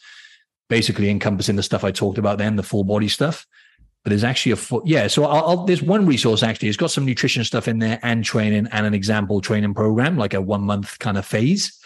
[0.68, 3.46] basically encompassing the stuff I talked about then, the full body stuff.
[4.02, 5.06] But there's actually a full, yeah.
[5.06, 6.68] So I'll, I'll, there's one resource actually.
[6.68, 10.34] It's got some nutrition stuff in there and training and an example training program, like
[10.34, 11.78] a one month kind of phase.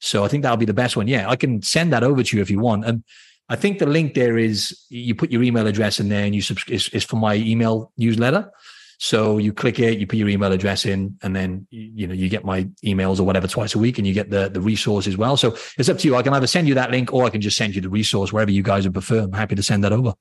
[0.00, 1.08] So I think that'll be the best one.
[1.08, 2.84] Yeah, I can send that over to you if you want.
[2.84, 3.02] And
[3.48, 6.42] I think the link there is you put your email address in there and you
[6.42, 6.74] subscribe.
[6.74, 8.50] Is, is for my email newsletter.
[8.98, 12.28] So you click it, you put your email address in, and then you know you
[12.28, 15.16] get my emails or whatever twice a week, and you get the the resource as
[15.16, 15.36] well.
[15.36, 16.16] So it's up to you.
[16.16, 18.32] I can either send you that link or I can just send you the resource
[18.32, 19.20] wherever you guys would prefer.
[19.20, 20.14] I'm happy to send that over.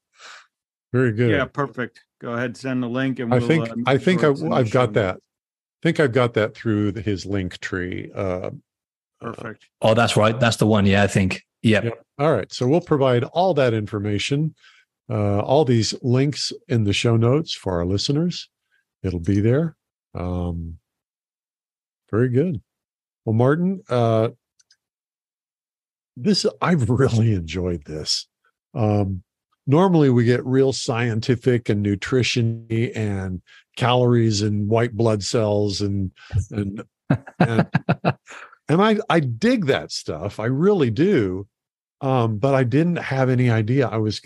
[0.92, 1.32] Very good.
[1.32, 2.02] Yeah, perfect.
[2.20, 4.94] Go ahead, send the link, and we'll, I think uh, I think I, have got
[4.94, 5.16] that.
[5.16, 8.12] I think I've got that through his Linktree.
[8.14, 8.52] Uh,
[9.22, 9.66] perfect.
[9.82, 10.38] Uh, oh, that's right.
[10.38, 10.86] That's the one.
[10.86, 11.44] Yeah, I think.
[11.64, 11.84] Yep.
[11.86, 12.06] yep.
[12.20, 12.52] All right.
[12.52, 14.54] So we'll provide all that information,
[15.10, 18.50] uh, all these links in the show notes for our listeners
[19.06, 19.76] it'll be there.
[20.14, 20.80] Um,
[22.10, 22.62] very good.
[23.24, 24.30] Well, Martin, uh,
[26.16, 28.28] this I've really enjoyed this.
[28.74, 29.24] Um,
[29.68, 33.41] normally, we get real scientific and nutrition and
[33.78, 36.12] calories and white blood cells and
[36.51, 36.84] and
[37.39, 37.68] and,
[38.70, 40.39] and I I dig that stuff.
[40.39, 41.47] I really do.
[42.01, 44.22] Um, but I didn't have any idea I was.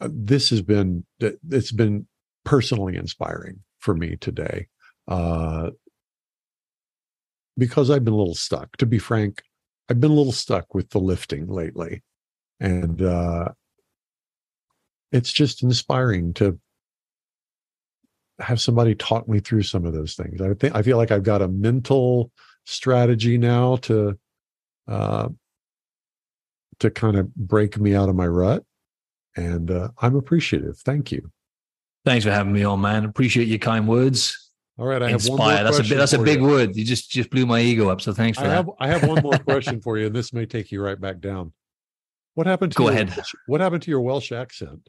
[0.00, 2.06] Uh, this has been it's been
[2.44, 4.66] personally inspiring for me today
[5.08, 5.70] uh,
[7.58, 8.76] because I've been a little stuck.
[8.78, 9.42] To be frank,
[9.88, 12.02] I've been a little stuck with the lifting lately,
[12.58, 13.48] and uh,
[15.12, 16.58] it's just inspiring to
[18.40, 20.40] have somebody talk me through some of those things.
[20.40, 22.32] I think I feel like I've got a mental
[22.64, 24.18] strategy now to
[24.88, 25.28] uh,
[26.78, 28.64] to kind of break me out of my rut,
[29.36, 30.78] and uh, I'm appreciative.
[30.78, 31.30] Thank you.
[32.04, 33.04] Thanks for having me on, man.
[33.04, 34.50] Appreciate your kind words.
[34.78, 35.38] All right, I Inspire.
[35.38, 36.46] have one more That's a big, that's a big you.
[36.46, 36.76] word.
[36.76, 38.00] You just just blew my ego up.
[38.00, 38.54] So thanks for I that.
[38.56, 41.20] Have, I have one more question for you, and this may take you right back
[41.20, 41.52] down.
[42.34, 43.14] What happened to Go your, ahead.
[43.46, 44.88] What happened to your Welsh accent?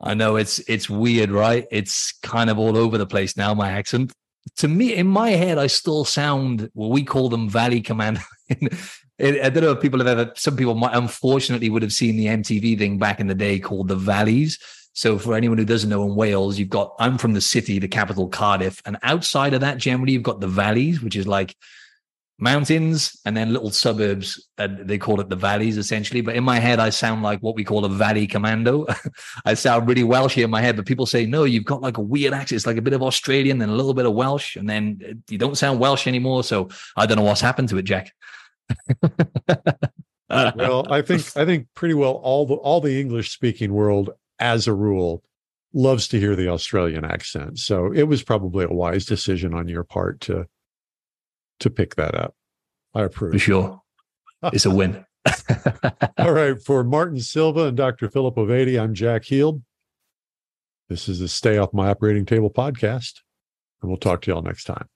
[0.00, 1.66] I know it's it's weird, right?
[1.70, 3.54] It's kind of all over the place now.
[3.54, 4.12] My accent.
[4.56, 8.18] To me, in my head, I still sound what we call them Valley Command.
[8.50, 8.54] I
[9.50, 10.32] don't know if people have ever.
[10.36, 13.88] Some people might, unfortunately, would have seen the MTV thing back in the day called
[13.88, 14.58] the Valleys
[14.92, 17.88] so for anyone who doesn't know, in Wales, you've got I'm from the city, the
[17.88, 21.54] capital Cardiff, and outside of that, generally you've got the valleys, which is like
[22.38, 24.48] mountains and then little suburbs.
[24.56, 26.20] And they call it the valleys essentially.
[26.20, 28.86] But in my head, I sound like what we call a valley commando.
[29.44, 31.98] I sound really Welsh here in my head, but people say, no, you've got like
[31.98, 32.56] a weird accent.
[32.56, 34.56] It's like a bit of Australian and a little bit of Welsh.
[34.56, 36.44] And then you don't sound Welsh anymore.
[36.44, 38.12] So I don't know what's happened to it, Jack.
[40.30, 44.66] well, I think I think pretty well all the all the English speaking world as
[44.66, 45.22] a rule,
[45.72, 47.58] loves to hear the Australian accent.
[47.58, 50.46] So it was probably a wise decision on your part to
[51.60, 52.34] to pick that up.
[52.94, 53.32] I approve.
[53.32, 53.82] For sure.
[54.44, 55.04] It's a win.
[56.18, 56.60] All right.
[56.60, 58.08] For Martin Silva and Dr.
[58.08, 59.62] Philip Ovadia, I'm Jack Heald.
[60.88, 63.20] This is the Stay Off My Operating Table podcast,
[63.82, 64.88] and we'll talk to y'all next time.